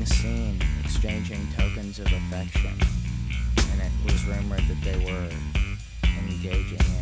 Being 0.00 0.06
seen 0.06 0.62
exchanging 0.82 1.46
tokens 1.58 1.98
of 1.98 2.06
affection, 2.06 2.72
and 3.72 3.82
it 3.82 3.92
was 4.04 4.24
rumored 4.24 4.60
that 4.60 4.80
they 4.82 4.96
were 5.04 5.30
engaging 6.18 6.78
in 6.78 6.99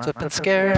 Have 0.00 0.14
been 0.14 0.30
scared, 0.30 0.76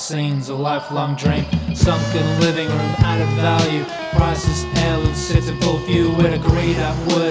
scenes, 0.00 0.48
a 0.48 0.54
lifelong 0.54 1.14
dream. 1.14 1.44
Sunken 1.74 2.40
living 2.40 2.68
room, 2.68 2.94
added 2.98 3.28
value. 3.36 3.84
Prices 4.12 4.64
hell 4.78 5.00
and 5.02 5.16
sits 5.16 5.48
in 5.48 5.60
full 5.60 5.76
view 5.78 6.10
with 6.12 6.32
a 6.32 6.38
greed 6.38 6.76
at 6.76 6.96
wood. 7.08 7.29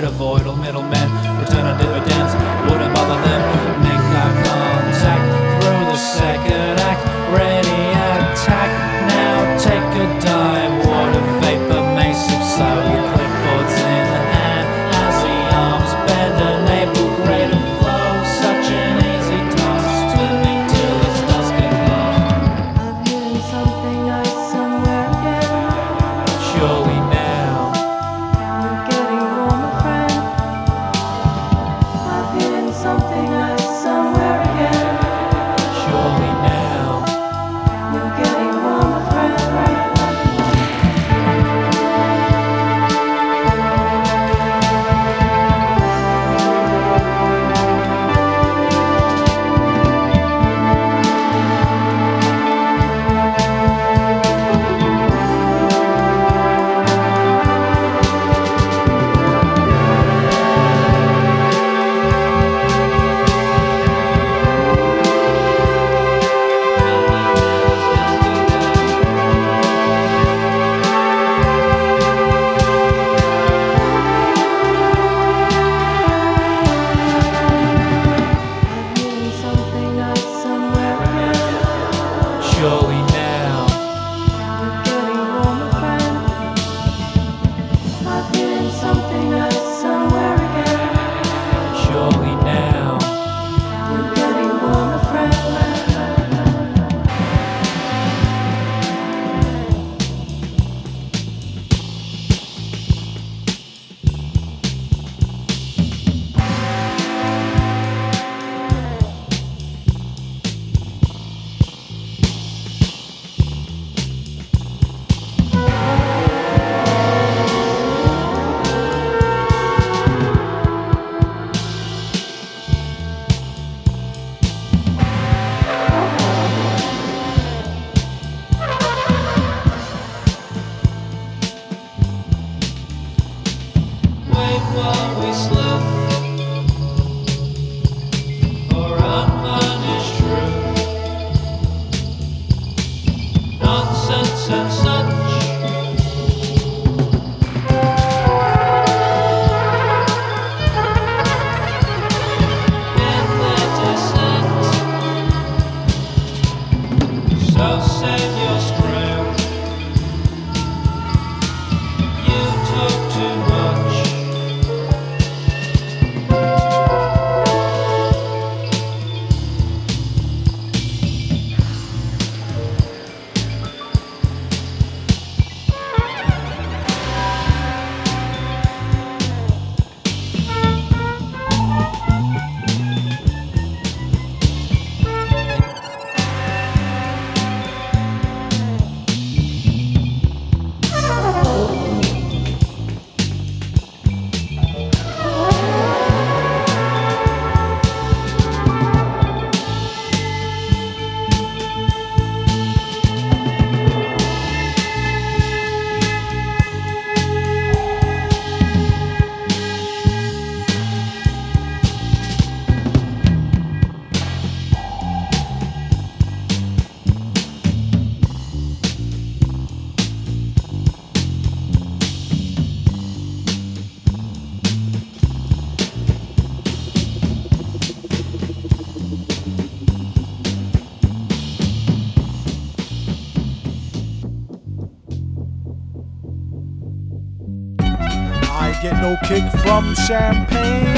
Kick 239.27 239.43
from 239.61 239.93
champagne. 239.95 240.95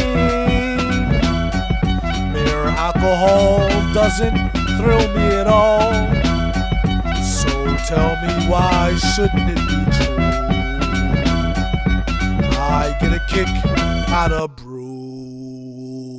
Mere 2.33 2.67
alcohol 2.77 3.67
doesn't 3.93 4.37
thrill 4.77 5.07
me 5.15 5.27
at 5.35 5.47
all. 5.47 5.91
So 7.23 7.49
tell 7.87 8.15
me 8.21 8.47
why 8.47 8.95
shouldn't 9.13 9.49
it 9.49 9.61
be 9.67 9.79
true? 9.97 10.17
I 12.57 12.95
get 12.99 13.13
a 13.13 13.21
kick 13.27 13.47
out 14.09 14.31
of 14.31 14.55
brew. 14.55 16.17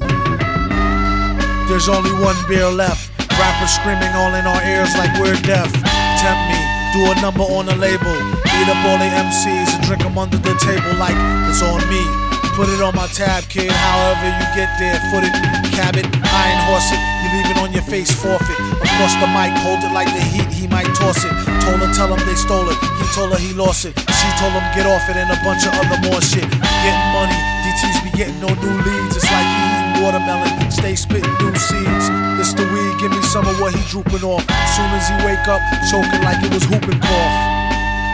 There's 1.68 1.88
only 1.88 2.12
one 2.22 2.36
beer 2.48 2.68
left. 2.68 3.10
Rappers 3.38 3.70
screaming 3.70 4.12
all 4.14 4.34
in 4.34 4.46
our 4.46 4.62
ears 4.62 4.94
like 4.96 5.12
we're 5.18 5.40
deaf. 5.42 5.72
Tempt 6.20 6.44
me, 6.52 6.60
do 6.92 7.08
a 7.08 7.16
number 7.24 7.42
on 7.42 7.68
a 7.72 7.76
label. 7.76 8.12
Beat 8.44 8.68
up 8.68 8.80
all 8.84 9.00
the 9.00 9.08
MCs 9.08 9.72
and 9.72 9.82
drink 9.88 10.04
them 10.04 10.16
under 10.20 10.36
the 10.36 10.54
table 10.60 10.92
like 11.00 11.16
it's 11.48 11.64
on 11.64 11.80
me. 11.88 12.04
Put 12.52 12.68
it 12.68 12.84
on 12.84 12.92
my 12.92 13.08
tab, 13.08 13.48
kid. 13.48 13.72
However 13.72 14.28
you 14.28 14.46
get 14.52 14.68
there, 14.76 15.00
foot 15.08 15.24
it, 15.24 15.32
cab 15.72 15.96
it, 15.96 16.04
iron 16.20 16.60
horse 16.68 16.92
it. 16.92 17.00
You 17.24 17.28
leave 17.32 17.48
it 17.48 17.58
on 17.64 17.72
your 17.72 17.82
face, 17.88 18.12
forfeit. 18.12 18.60
Across 18.76 19.16
the 19.24 19.28
mic, 19.32 19.56
hold 19.64 19.80
it 19.80 19.92
like 19.96 20.12
the 20.12 20.20
heat, 20.20 20.52
he 20.52 20.68
might 20.68 20.92
toss 20.92 21.24
it. 21.24 21.32
Told 21.64 21.80
her, 21.80 21.88
tell 21.96 22.12
him 22.12 22.20
they 22.28 22.36
stole 22.36 22.68
it. 22.68 22.76
He 23.00 23.06
told 23.16 23.32
her 23.32 23.40
he 23.40 23.56
lost 23.56 23.88
it. 23.88 23.96
She 23.96 24.28
told 24.36 24.52
him 24.52 24.64
get 24.76 24.84
off 24.84 25.08
it 25.08 25.16
and 25.16 25.32
a 25.32 25.38
bunch 25.40 25.64
of 25.64 25.72
other 25.80 25.96
more 26.04 26.20
shit. 26.20 26.44
Getting 26.84 27.08
money, 27.16 27.38
DTs 27.64 28.04
be 28.04 28.12
getting 28.12 28.36
no 28.36 28.52
new 28.52 28.76
leads. 28.84 29.16
It's 29.16 29.24
like 29.32 29.48
he 29.48 29.60
eating 29.72 30.04
watermelon, 30.04 30.52
stay 30.68 30.92
spitting 30.94 31.32
new 31.40 31.56
seeds. 31.56 32.12
It's 32.36 32.52
the 32.52 32.68
weed, 32.68 33.00
give 33.00 33.16
me 33.16 33.22
some 33.32 33.48
of 33.48 33.56
what 33.64 33.72
he 33.72 33.80
drooping 33.88 34.28
off. 34.28 34.44
Soon 34.72 34.88
as 34.96 35.04
he 35.04 35.16
wake 35.28 35.46
up, 35.48 35.60
choking 35.92 36.24
like 36.24 36.40
it 36.42 36.52
was 36.52 36.64
whooping 36.68 37.00
cough. 37.00 37.36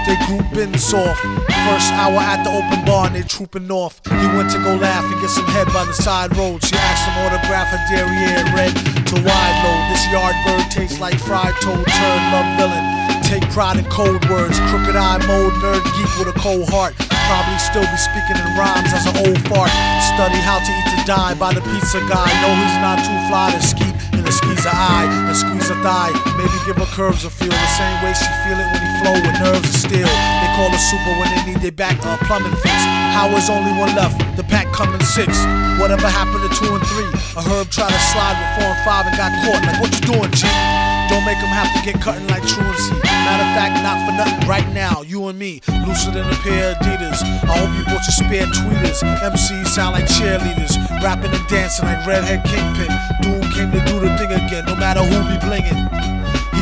They 0.09 0.17
grouping 0.27 0.73
soft. 0.79 1.21
First 1.69 1.93
hour 1.95 2.17
at 2.17 2.43
the 2.43 2.51
open 2.51 2.81
bar 2.89 3.07
and 3.07 3.15
they 3.15 3.23
trooping 3.23 3.71
off. 3.71 4.01
He 4.09 4.27
went 4.35 4.51
to 4.57 4.59
go 4.59 4.75
laugh 4.75 5.05
and 5.05 5.21
get 5.21 5.31
some 5.31 5.47
head 5.53 5.69
by 5.69 5.85
the 5.85 5.93
side 5.93 6.35
road. 6.35 6.65
She 6.65 6.75
asked 6.75 7.05
him 7.05 7.15
autograph 7.23 7.69
her 7.71 7.83
derriere 7.93 8.43
red 8.57 8.73
to 8.73 9.15
wide 9.21 9.57
load. 9.63 9.83
This 9.93 10.03
yard 10.11 10.35
bird 10.49 10.67
tastes 10.73 10.99
like 10.99 11.21
fried 11.21 11.55
toad, 11.61 11.85
turd, 11.85 12.23
love 12.33 12.49
villain. 12.57 12.85
Take 13.29 13.45
pride 13.53 13.77
in 13.77 13.85
cold 13.93 14.25
words, 14.33 14.59
crooked 14.73 14.97
eye 14.97 15.21
mode, 15.29 15.53
nerd 15.61 15.85
geek 15.95 16.11
with 16.17 16.33
a 16.33 16.37
cold 16.41 16.67
heart. 16.73 16.97
Probably 17.29 17.59
still 17.61 17.85
be 17.85 17.99
speaking 18.01 18.41
in 18.41 18.49
rhymes 18.57 18.89
as 18.97 19.05
an 19.05 19.15
old 19.29 19.39
fart. 19.47 19.69
Study 20.17 20.41
how 20.41 20.57
to 20.57 20.71
eat 20.73 20.89
to 20.97 20.99
die 21.05 21.35
by 21.37 21.53
the 21.53 21.61
pizza 21.61 22.01
guy. 22.09 22.33
No, 22.41 22.49
he's 22.57 22.79
not 22.81 22.99
too 23.05 23.19
fly 23.29 23.53
to 23.53 23.61
skeet 23.61 23.95
in 24.17 24.25
eye 24.73 25.09
and 25.29 25.37
squeeze 25.37 25.71
a 25.71 25.79
thigh. 25.83 26.13
Maybe 26.37 26.55
give 26.67 26.77
her 26.77 26.91
curves 26.95 27.25
a 27.25 27.31
feel 27.31 27.53
the 27.53 27.73
same 27.77 27.99
way 28.03 28.13
she 28.15 28.31
feel 28.45 28.59
it 28.59 28.69
when 28.69 28.81
he 28.83 28.91
flow 29.01 29.17
with 29.19 29.37
nerves 29.41 29.69
of 29.69 29.77
steel. 29.77 30.09
They 30.09 30.49
call 30.57 30.71
her 30.71 30.81
super 30.81 31.13
when 31.21 31.29
they 31.33 31.43
need 31.53 31.61
their 31.61 31.75
back 31.75 31.99
uh, 32.05 32.17
plumbing 32.25 32.57
fix. 32.63 32.77
How 33.17 33.29
is 33.37 33.51
only 33.51 33.73
one 33.75 33.95
left? 33.95 34.19
The 34.37 34.45
pack 34.45 34.73
coming 34.73 35.01
six. 35.03 35.37
Whatever 35.81 36.09
happened 36.09 36.43
to 36.47 36.51
two 36.57 36.71
and 36.73 36.85
three? 36.87 37.11
A 37.39 37.43
herb 37.43 37.71
tried 37.71 37.93
to 37.93 38.03
slide 38.13 38.37
with 38.39 38.51
four 38.59 38.71
and 38.71 38.83
five 38.85 39.07
and 39.07 39.17
got 39.17 39.33
caught. 39.45 39.63
Like 39.67 39.81
what 39.81 39.91
you 39.95 40.03
doing, 40.07 40.33
G? 40.33 40.88
Don't 41.09 41.25
make 41.25 41.41
them 41.41 41.49
have 41.51 41.73
to 41.75 41.81
get 41.85 42.01
cutting 42.01 42.27
like 42.29 42.47
truancy. 42.47 42.95
Matter 43.05 43.45
of 43.45 43.53
fact, 43.57 43.83
not 43.83 43.99
for 44.07 44.13
nothing. 44.17 44.49
Right 44.49 44.69
now, 44.73 45.03
you 45.03 45.29
and 45.29 45.39
me, 45.39 45.61
looser 45.87 46.11
than 46.11 46.27
a 46.29 46.37
pair 46.45 46.73
of 46.73 46.79
Adidas. 46.79 47.23
I 47.49 47.59
hope 47.59 47.73
you 47.77 47.85
bought 47.85 48.05
your 48.05 48.17
spare 48.17 48.47
tweeters. 48.47 49.01
MCs 49.03 49.69
sound 49.69 49.95
like 49.95 50.07
cheerleaders, 50.07 50.77
rapping 51.03 51.33
and 51.33 51.47
dancing 51.49 51.87
like 51.87 52.07
redhead 52.07 52.45
kingpin. 52.45 52.93
Doom 53.23 53.43
came 53.53 53.71
to 53.73 53.81
do 53.91 54.01
the 54.01 54.17
thing 54.19 54.33
again, 54.33 54.65
no 54.67 54.77
matter 54.77 55.01
who 55.01 55.19
be 55.29 55.39
blingin'. 55.47 55.89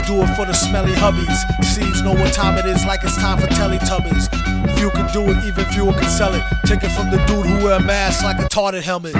Do 0.06 0.22
it 0.22 0.36
for 0.36 0.46
the 0.46 0.52
smelly 0.52 0.92
hubbies. 0.92 1.64
Seeds 1.64 2.00
know 2.00 2.12
what 2.12 2.32
time 2.32 2.56
it 2.58 2.64
is, 2.66 2.86
like 2.86 3.02
it's 3.02 3.16
time 3.16 3.38
for 3.40 3.48
Teletubbies. 3.48 4.30
Few 4.78 4.88
can 4.90 5.12
do 5.12 5.22
it, 5.32 5.44
even 5.44 5.64
fewer 5.72 5.92
can 5.92 6.08
sell 6.08 6.32
it. 6.32 6.44
Take 6.64 6.84
it 6.84 6.90
from 6.90 7.10
the 7.10 7.16
dude 7.26 7.44
who 7.44 7.64
wear 7.64 7.80
a 7.80 7.82
mask 7.82 8.22
like 8.22 8.38
a 8.38 8.48
tarted 8.48 8.84
helmet. 8.84 9.16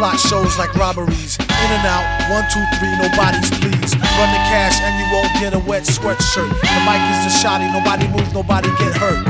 Plot 0.00 0.18
shows 0.18 0.56
like 0.56 0.72
robberies. 0.76 1.36
In 1.36 1.70
and 1.76 1.84
out, 1.84 2.00
one, 2.32 2.48
two, 2.48 2.64
three, 2.80 2.88
nobody's 2.96 3.52
pleased. 3.60 4.00
Run 4.00 4.30
the 4.32 4.42
cash 4.48 4.80
and 4.80 4.96
you 4.96 5.04
won't 5.12 5.28
get 5.36 5.52
a 5.52 5.58
wet 5.68 5.82
sweatshirt. 5.82 6.48
The 6.48 6.80
mic 6.88 7.04
is 7.12 7.28
the 7.28 7.32
shotty, 7.36 7.68
nobody 7.68 8.08
moves, 8.08 8.32
nobody 8.32 8.70
get 8.80 8.96
hurt. 8.96 9.20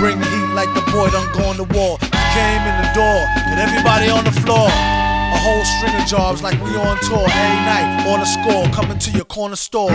Bring 0.00 0.18
the 0.18 0.24
heat 0.24 0.54
like 0.56 0.72
the 0.72 0.80
boy 0.90 1.10
done 1.10 1.28
gone 1.36 1.56
to 1.56 1.68
war. 1.76 1.98
Came 2.00 2.62
in 2.64 2.74
the 2.80 2.90
door 2.96 3.20
and 3.52 3.60
everybody 3.60 4.08
on 4.08 4.24
the 4.24 4.32
floor. 4.32 4.64
A 4.64 5.38
whole 5.44 5.64
string 5.76 5.94
of 6.00 6.08
jobs 6.08 6.42
like 6.42 6.56
we 6.64 6.70
on 6.72 6.96
tour 7.04 7.28
every 7.28 7.60
night 7.68 8.08
on 8.08 8.22
a 8.22 8.24
score 8.24 8.64
coming 8.72 8.98
to 9.00 9.10
your 9.10 9.26
corner 9.26 9.56
store. 9.56 9.92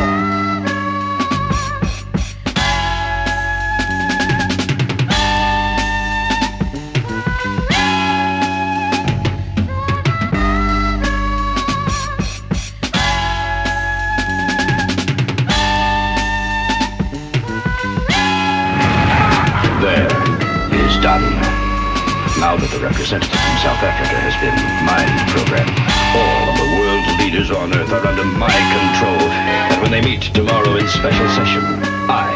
Representative 22.99 23.39
from 23.39 23.57
South 23.63 23.79
Africa 23.81 24.19
has 24.19 24.35
been 24.43 24.59
mind 24.83 25.07
programmed, 25.31 25.71
all 26.19 26.51
of 26.51 26.55
the 26.59 26.67
world's 26.75 27.07
leaders 27.23 27.49
on 27.49 27.71
Earth 27.73 27.93
are 27.93 28.05
under 28.05 28.25
my 28.25 28.51
control. 28.51 29.23
And 29.71 29.81
when 29.81 29.89
they 29.89 30.01
meet 30.01 30.23
tomorrow 30.35 30.75
in 30.75 30.85
special 30.89 31.29
session, 31.29 31.63
I, 32.11 32.35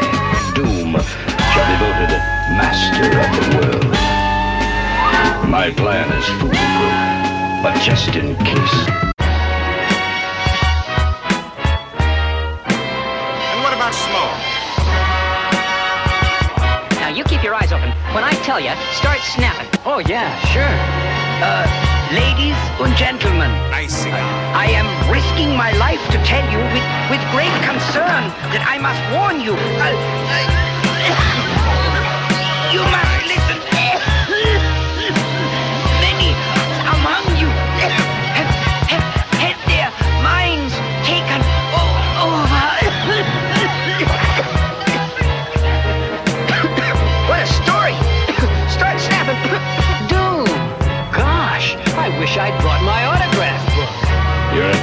Doom, 0.56 0.96
shall 1.52 1.68
be 1.68 1.76
voted 1.84 2.16
master 2.56 3.12
of 3.12 3.28
the 3.36 3.44
world. 3.60 3.92
My 5.50 5.70
plan 5.70 6.08
is 6.16 6.24
foolproof, 6.40 7.62
but 7.62 7.78
just 7.84 8.16
in 8.16 8.34
case. 8.36 9.03
Tell 18.44 18.60
you, 18.60 18.76
start 18.92 19.20
snapping. 19.20 19.66
Oh 19.86 20.00
yeah, 20.04 20.28
sure. 20.52 20.76
Uh, 21.40 21.64
ladies 22.12 22.56
and 22.76 22.94
gentlemen. 22.94 23.50
Nice 23.70 23.96
cigar. 24.04 24.20
I 24.52 24.66
am 24.68 24.84
risking 25.10 25.56
my 25.56 25.72
life 25.80 26.04
to 26.12 26.18
tell 26.28 26.44
you 26.52 26.60
with, 26.76 26.84
with 27.08 27.22
great 27.32 27.56
concern 27.64 28.28
that 28.52 28.60
I 28.68 28.76
must 28.76 29.00
warn 29.16 29.40
you. 29.40 29.56
Uh, 29.56 29.88
uh, 29.88 31.43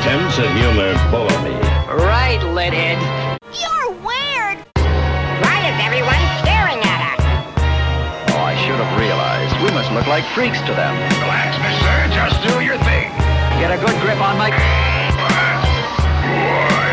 Your 0.01 0.17
attempts 0.17 0.41
at 0.41 0.49
humor 0.57 0.97
bore 1.13 1.29
me. 1.45 1.53
Right, 1.93 2.41
Leadhead. 2.57 2.97
You're 3.53 3.93
weird. 4.01 4.57
Why 5.45 5.61
is 5.61 5.77
everyone 5.77 6.17
staring 6.41 6.81
at 6.81 7.13
us? 7.13 7.21
Oh, 8.33 8.41
I 8.41 8.57
should 8.65 8.81
have 8.81 8.89
realized. 8.97 9.53
We 9.61 9.69
must 9.77 9.93
look 9.93 10.09
like 10.09 10.25
freaks 10.33 10.57
to 10.65 10.73
them. 10.73 10.97
Relax, 11.21 11.53
mister. 11.61 11.93
Just 12.17 12.33
do 12.41 12.65
your 12.65 12.81
thing. 12.81 13.13
Get 13.61 13.69
a 13.69 13.77
good 13.77 13.93
grip 14.01 14.17
on 14.17 14.41
my... 14.41 14.49
Boy, 14.49 14.57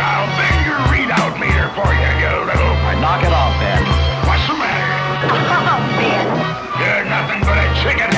I'll 0.05 0.29
bend 0.37 0.61
your 0.69 0.81
readout 0.93 1.41
meter 1.41 1.73
for 1.73 1.89
you, 1.89 2.11
you 2.21 2.29
little... 2.45 2.75
I 2.85 2.93
Knock 3.01 3.25
it 3.25 3.33
off, 3.33 3.57
Ben. 3.57 3.89
What's 4.29 4.45
the 4.45 4.53
matter? 4.53 4.85
Oh, 5.65 5.81
Ben. 5.97 6.29
You're 6.77 7.09
nothing 7.09 7.41
but 7.41 7.57
a 7.57 7.73
chicken 7.81 8.18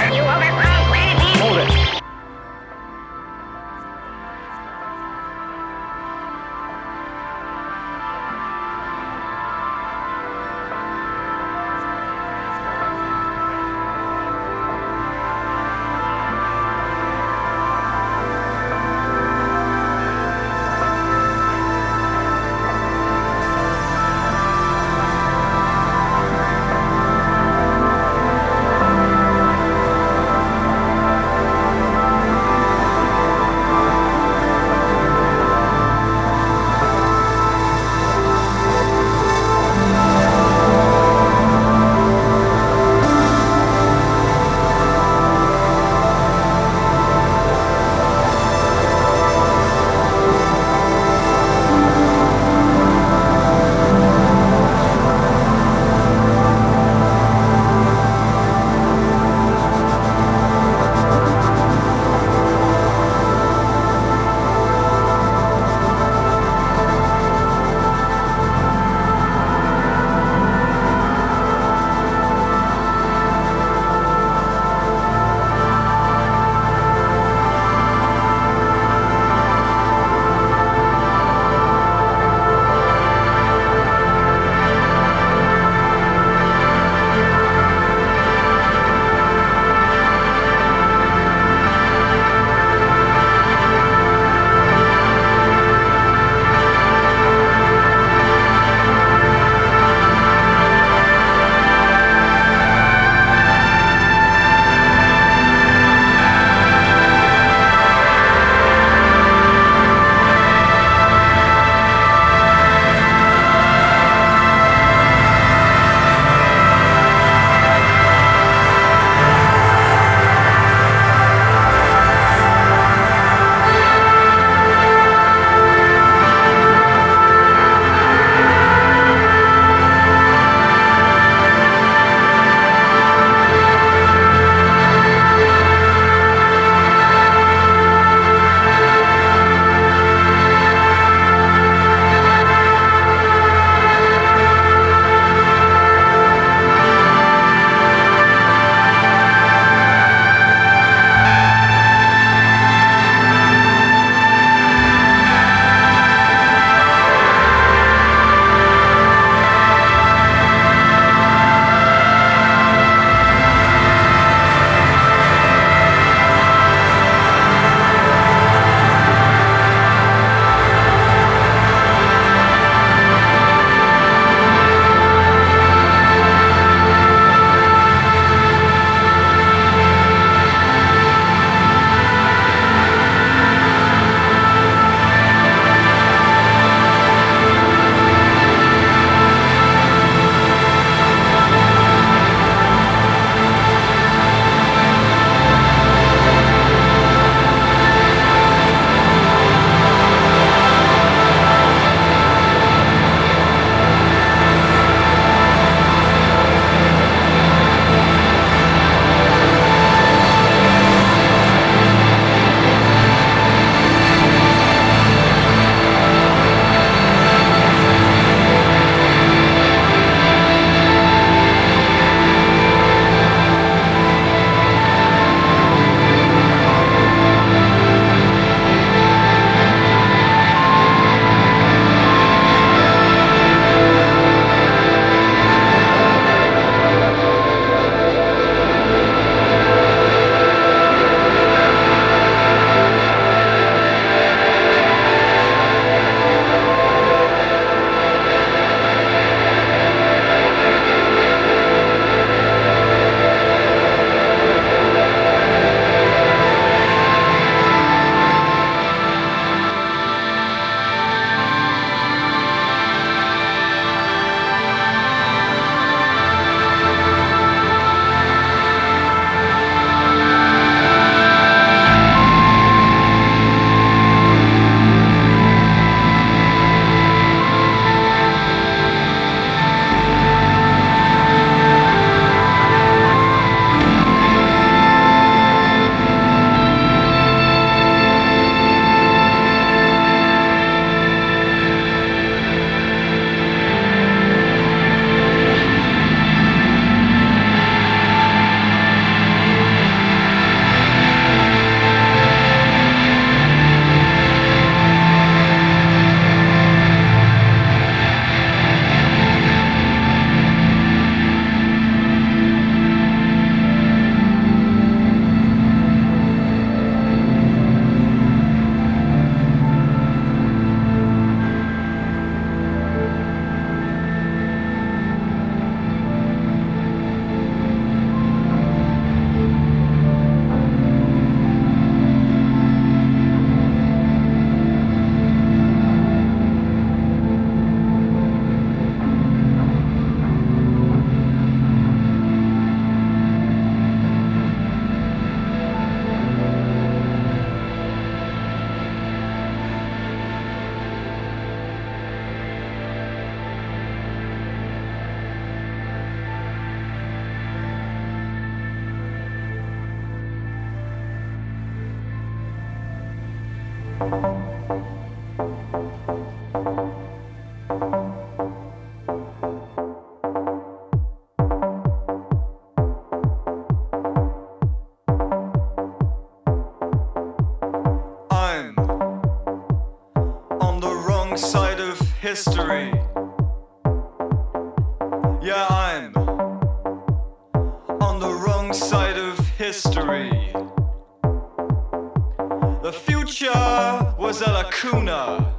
The 392.83 392.93
future 392.95 394.15
was 394.19 394.41
a 394.41 394.51
lacuna, 394.51 395.55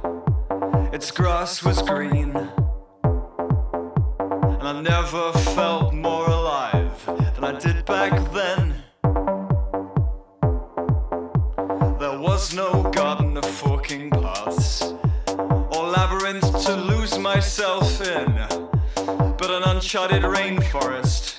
its 0.92 1.12
grass 1.12 1.62
was 1.62 1.80
green. 1.80 2.34
And 3.04 4.68
I 4.68 4.80
never 4.82 5.32
felt 5.54 5.94
more 5.94 6.28
alive 6.28 7.06
than 7.06 7.44
I 7.44 7.56
did 7.60 7.84
back 7.84 8.10
then. 8.32 8.74
There 12.00 12.18
was 12.18 12.52
no 12.54 12.90
garden 12.90 13.36
of 13.36 13.44
forking 13.44 14.10
paths, 14.10 14.82
or 15.28 15.86
labyrinth 15.86 16.64
to 16.66 16.74
lose 16.74 17.16
myself 17.18 18.00
in, 18.00 18.34
but 19.38 19.48
an 19.48 19.62
uncharted 19.62 20.22
rainforest. 20.22 21.31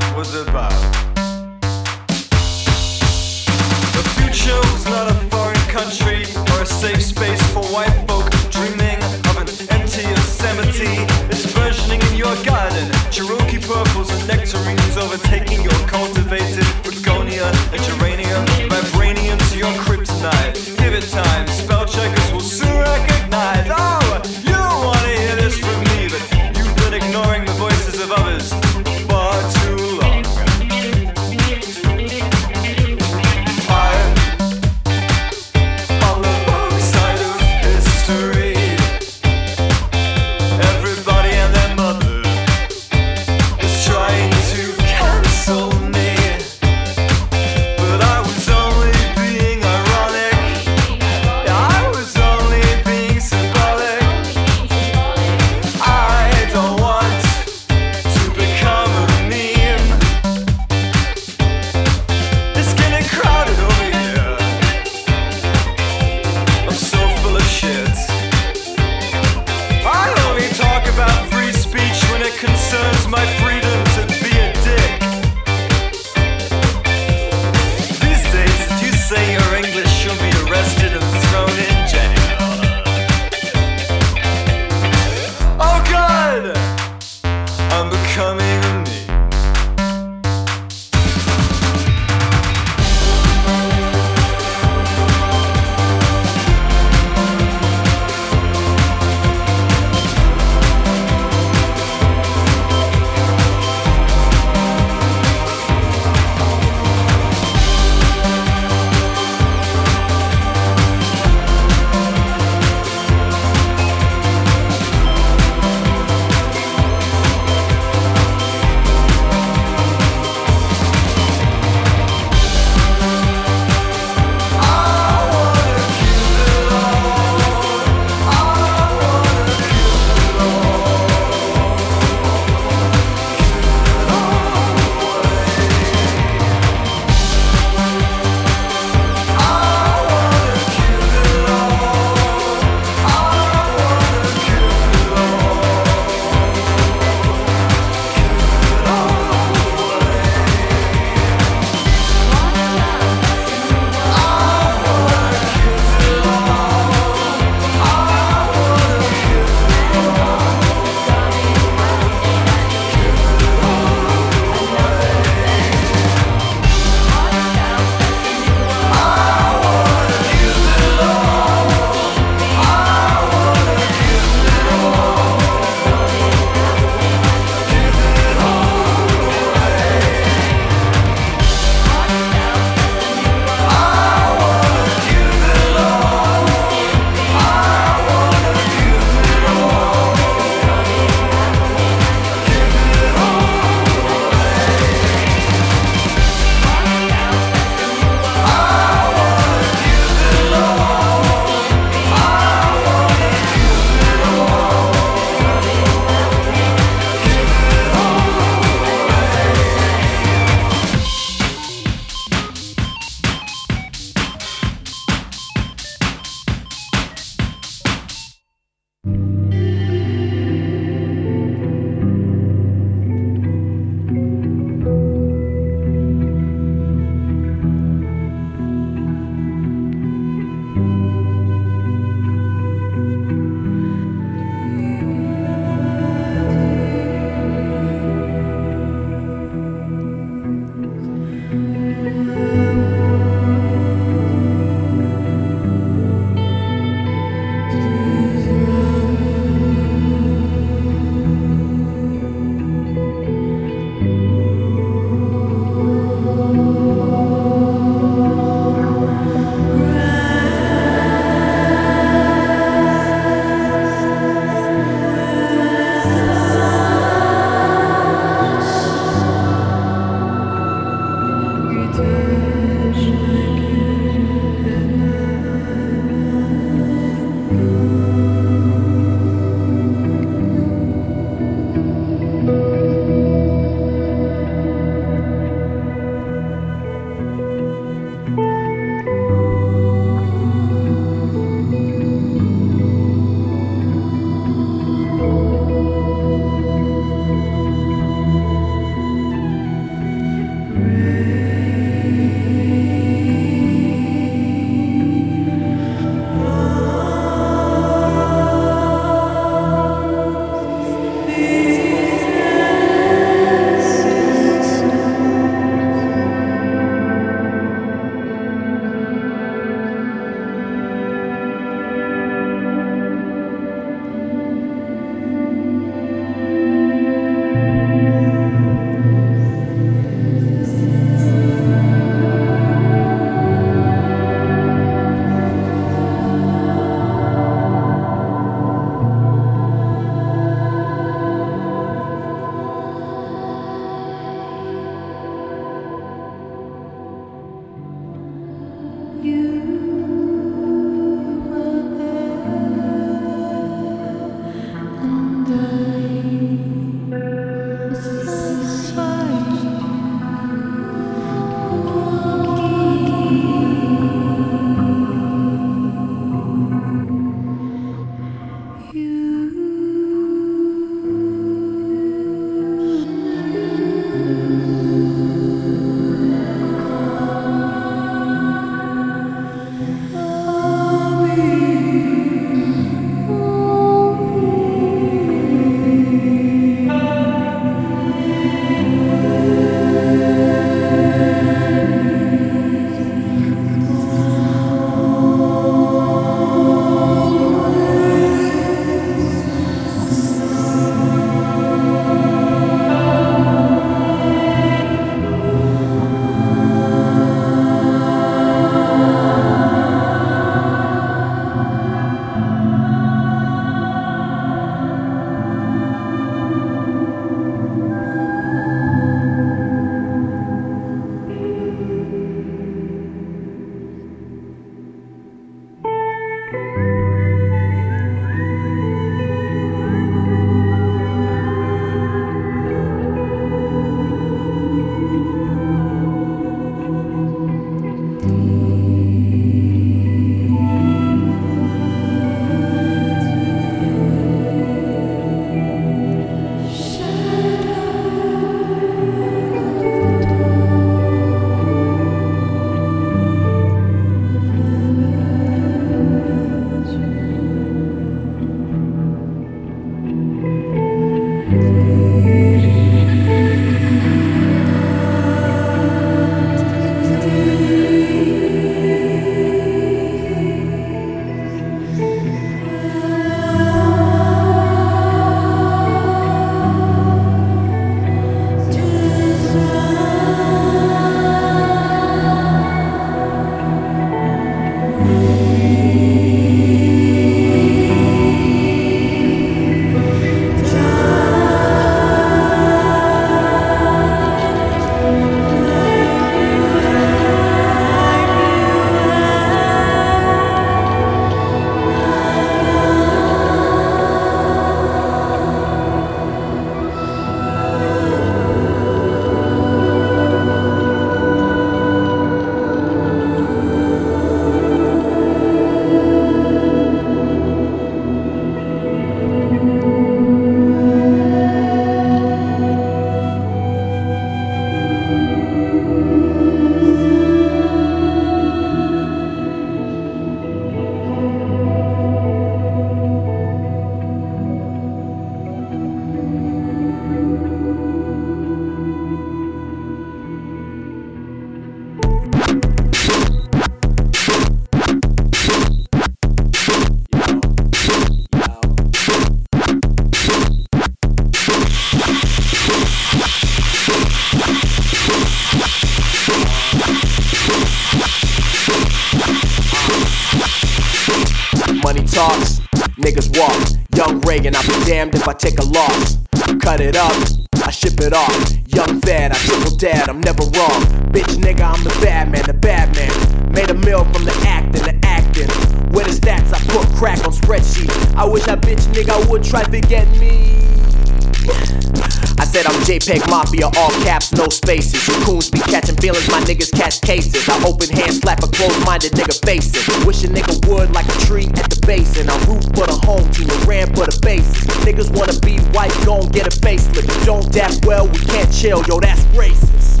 JPEG 583.04 583.28
Mafia, 583.28 583.66
all 583.66 583.90
caps, 584.00 584.32
no 584.32 584.48
spaces. 584.48 584.96
Coons 585.26 585.50
be 585.50 585.58
catching 585.58 585.94
feelings, 585.96 586.26
my 586.28 586.40
niggas 586.40 586.72
catch 586.72 587.02
cases. 587.02 587.46
I 587.46 587.62
open 587.68 587.90
hand 587.90 588.14
slap 588.14 588.42
a 588.42 588.48
closed-minded 588.48 589.12
nigga 589.12 589.44
faces. 589.44 589.84
Wish 590.06 590.24
a 590.24 590.28
nigga 590.28 590.56
would 590.68 590.90
like 590.92 591.04
a 591.08 591.18
tree 591.20 591.44
at 591.60 591.68
the 591.68 591.84
basin. 591.86 592.30
I 592.30 592.36
root 592.48 592.64
for 592.72 592.86
the 592.88 592.96
home 593.04 593.28
team, 593.30 593.50
and 593.50 593.68
ran 593.68 593.88
for 593.88 594.08
the 594.08 594.18
base. 594.22 594.48
Niggas 594.88 595.12
wanna 595.12 595.38
be 595.40 595.60
white, 595.76 595.92
gon' 596.06 596.28
get 596.28 596.46
a 596.46 596.56
facelift. 596.64 597.26
Don't 597.26 597.44
dap 597.52 597.72
well, 597.84 598.08
we 598.08 598.20
can't 598.20 598.50
chill, 598.50 598.82
yo, 598.88 598.98
that's 599.00 599.20
racist. 599.36 600.00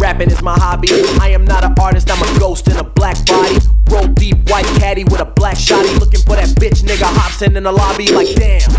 Rapping 0.00 0.32
is 0.32 0.42
my 0.42 0.58
hobby. 0.58 0.88
I 1.20 1.30
am 1.30 1.44
not 1.44 1.62
an 1.62 1.74
artist, 1.80 2.10
I'm 2.10 2.18
a 2.18 2.38
ghost 2.40 2.66
in 2.66 2.76
a 2.78 2.84
black 2.84 3.24
body. 3.26 3.58
Roll 3.90 4.08
deep, 4.08 4.50
white 4.50 4.66
caddy 4.82 5.04
with 5.04 5.20
a 5.20 5.24
black 5.24 5.56
shotty. 5.56 5.96
Looking 6.00 6.20
for 6.22 6.34
that 6.34 6.48
bitch 6.58 6.82
nigga 6.82 7.06
Hobson 7.06 7.56
in 7.56 7.62
the 7.62 7.72
lobby, 7.72 8.08
like 8.08 8.34
damn. 8.34 8.77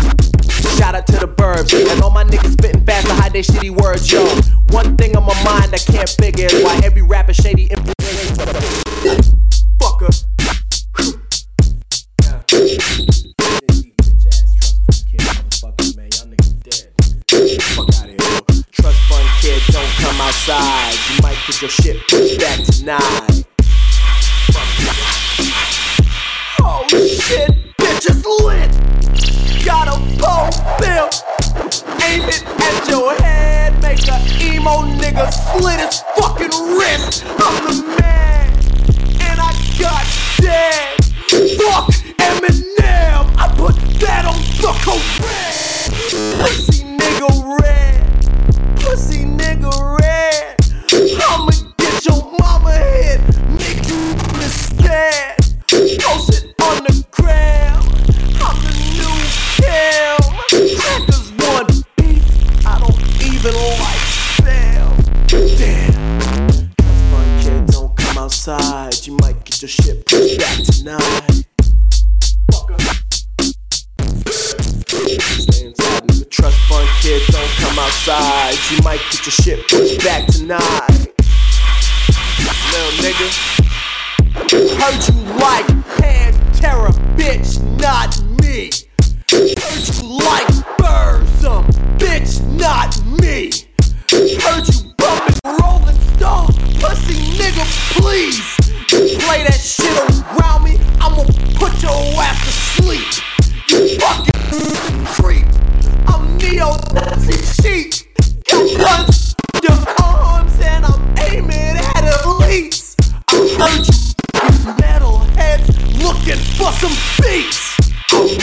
Outside. 20.40 20.94
You 21.10 21.22
might 21.22 21.36
get 21.46 21.60
your 21.60 21.70
shit 21.70 22.08
pushed 22.08 22.40
back 22.40 22.64
tonight. 22.64 23.44
Oh 26.62 26.84
shit, 26.88 27.50
bitch 27.76 28.10
is 28.10 28.24
lit. 28.24 28.70
Got 29.64 29.88
a 29.88 29.96
pole 30.18 30.50
bill. 30.78 31.08
Aim 32.04 32.22
it 32.28 32.42
at 32.46 32.88
your 32.88 33.14
head. 33.16 33.80
Make 33.82 34.06
a 34.08 34.18
emo 34.40 34.82
nigga 34.96 35.30
slit 35.30 35.80
his 35.80 36.00
fucking 36.16 36.54
wrist. 36.74 37.24
I'm 37.26 37.64
the 37.66 37.96
man. 38.00 38.50
And 39.20 39.40
I 39.40 39.52
got 39.78 40.04
dead. 40.38 41.04
Fuck 41.58 41.90
Eminem. 42.18 43.36
I 43.36 43.52
put 43.56 43.76
that 44.00 44.24
on 44.24 44.40
the 44.60 44.72
correct. 44.84 45.90
Pussy 46.40 46.84
nigga 46.84 47.60
red. 47.60 48.80
Pussy 48.80 49.24
nigga 49.24 49.98
red. 49.98 49.99
I'ma 51.00 51.50
get 51.78 52.04
your 52.04 52.30
mama 52.38 52.72
hit. 52.72 53.20
Make 53.48 53.88
you 53.88 54.14
scared. 54.48 55.38
Post 55.66 56.34
it 56.34 56.54
on 56.60 56.84
the 56.84 57.04
gram. 57.10 57.80
I'm 58.42 58.56
the 58.62 58.72
new 58.98 59.16
Kim. 59.56 60.18
Crackers 60.76 61.32
want 61.38 61.84
beef. 61.96 62.66
I 62.66 62.78
don't 62.78 63.00
even 63.24 63.54
like 63.80 64.04
spell. 64.12 64.92
Damn. 65.56 66.70
Fun 67.10 67.40
kid, 67.40 67.66
don't 67.68 67.96
come 67.96 68.18
outside. 68.18 69.06
You 69.06 69.16
might 69.22 69.42
get 69.44 69.62
your 69.62 69.70
shit 69.70 70.04
pushed 70.04 70.38
back 70.38 70.62
tonight. 70.64 71.39
Kid, 77.00 77.22
don't 77.30 77.50
come 77.56 77.78
outside. 77.78 78.54
You 78.70 78.82
might 78.82 79.00
get 79.10 79.24
your 79.24 79.32
shit 79.32 79.68
pushed 79.68 80.04
back 80.04 80.26
tonight. 80.26 81.08
Little 82.70 82.94
nigga. 83.00 83.28
Heard 84.76 85.00
you 85.08 85.14
like 85.40 85.66
Pantera, 85.96 86.92
bitch, 87.16 87.60
not 87.80 88.20
me. 88.42 88.70
Heard 89.30 89.82
you 89.88 90.18
like 90.18 90.48
Burzum, 90.76 91.64
bitch, 91.98 92.42
not 92.58 92.92
me. 93.20 93.50
Heard 94.40 94.68
you 94.68 94.92
bumpin' 94.98 95.38
Rolling 95.46 96.00
Stones, 96.16 96.56
pussy 96.80 97.16
nigga, 97.38 97.64
please. 97.98 98.56
Play 98.88 99.44
that 99.44 99.58
shit 99.58 99.90
around 100.38 100.64
me, 100.64 100.78
I'ma 101.00 101.24
put 101.58 101.82
your 101.82 101.92
ass 102.20 102.44
to 102.44 102.82
sleep. 102.82 103.08
You 103.70 103.98
fucking 103.98 105.06
creep. 105.06 105.49
Guns, 108.76 109.34
your 109.62 109.72
and 110.62 110.84
I'm 110.84 111.18
aiming 111.32 111.76
at. 111.78 112.04
I 112.04 112.06
heard 113.56 113.86
you 113.86 113.94
metalheads 114.76 115.68
looking 116.02 116.40
for 116.58 116.70
some 116.72 116.92
beats. 117.22 117.78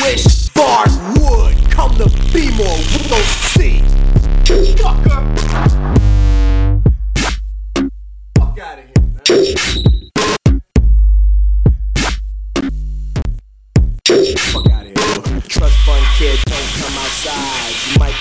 Wish 0.02 0.49
Bard 0.49 0.89
would 1.19 1.57
come 1.69 1.94
to 1.98 2.10
be 2.34 2.49
more. 2.57 2.80
Fuck 8.35 8.57
out 8.60 8.80
of 8.80 8.85
here, 8.85 9.03
man. 9.03 9.22
Out 14.72 14.85
of 14.85 14.88
here. 14.88 15.41
Trust 15.48 15.77
fund 15.85 16.06
kid, 16.18 16.39
don't 16.45 16.69
come 16.81 16.98
outside. 16.98 17.66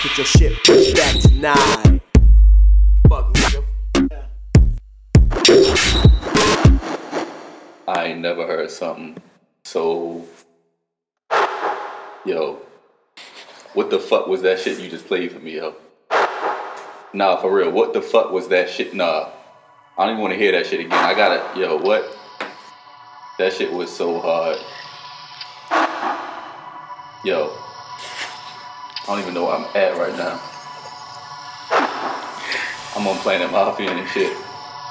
Get 0.06 0.18
your 0.18 0.26
shit 0.26 0.52
pushed 0.64 0.94
back 0.94 1.20
tonight. 1.20 2.00
Fuck 3.08 3.34
nigga. 3.34 3.64
I 7.88 8.12
never 8.12 8.46
heard 8.46 8.70
something 8.70 9.20
so. 9.64 10.24
Yo, 12.24 12.60
what 13.74 13.90
the 13.90 13.98
fuck 13.98 14.28
was 14.28 14.42
that 14.42 14.60
shit 14.60 14.78
you 14.78 14.88
just 14.88 15.08
played 15.08 15.32
for 15.32 15.40
me, 15.40 15.56
yo? 15.56 15.74
Nah, 17.12 17.38
for 17.40 17.52
real, 17.52 17.72
what 17.72 17.92
the 17.92 18.00
fuck 18.00 18.30
was 18.30 18.46
that 18.46 18.70
shit? 18.70 18.94
Nah, 18.94 19.30
I 19.98 20.04
don't 20.04 20.12
even 20.12 20.22
want 20.22 20.34
to 20.34 20.38
hear 20.38 20.52
that 20.52 20.66
shit 20.66 20.78
again. 20.78 20.92
I 20.92 21.14
gotta, 21.14 21.58
yo, 21.58 21.78
what? 21.78 22.16
That 23.40 23.52
shit 23.52 23.72
was 23.72 23.90
so 23.90 24.20
hard. 24.20 24.56
Yo, 27.24 27.65
I 29.06 29.14
don't 29.14 29.20
even 29.20 29.34
know 29.34 29.44
where 29.44 29.54
I'm 29.54 29.64
at 29.76 29.96
right 29.96 30.16
now. 30.16 30.40
I'm 32.96 33.06
on 33.06 33.16
Planet 33.18 33.50
Mafia 33.52 33.90
and 33.90 34.08
shit. 34.08 34.36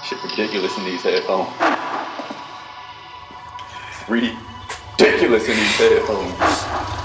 Shit 0.03 0.23
ridiculous 0.23 0.77
in 0.77 0.85
these 0.85 1.01
headphones 1.01 1.49
ridiculous 4.07 5.47
in 5.47 5.57
these 5.57 5.77
headphones. 5.77 7.05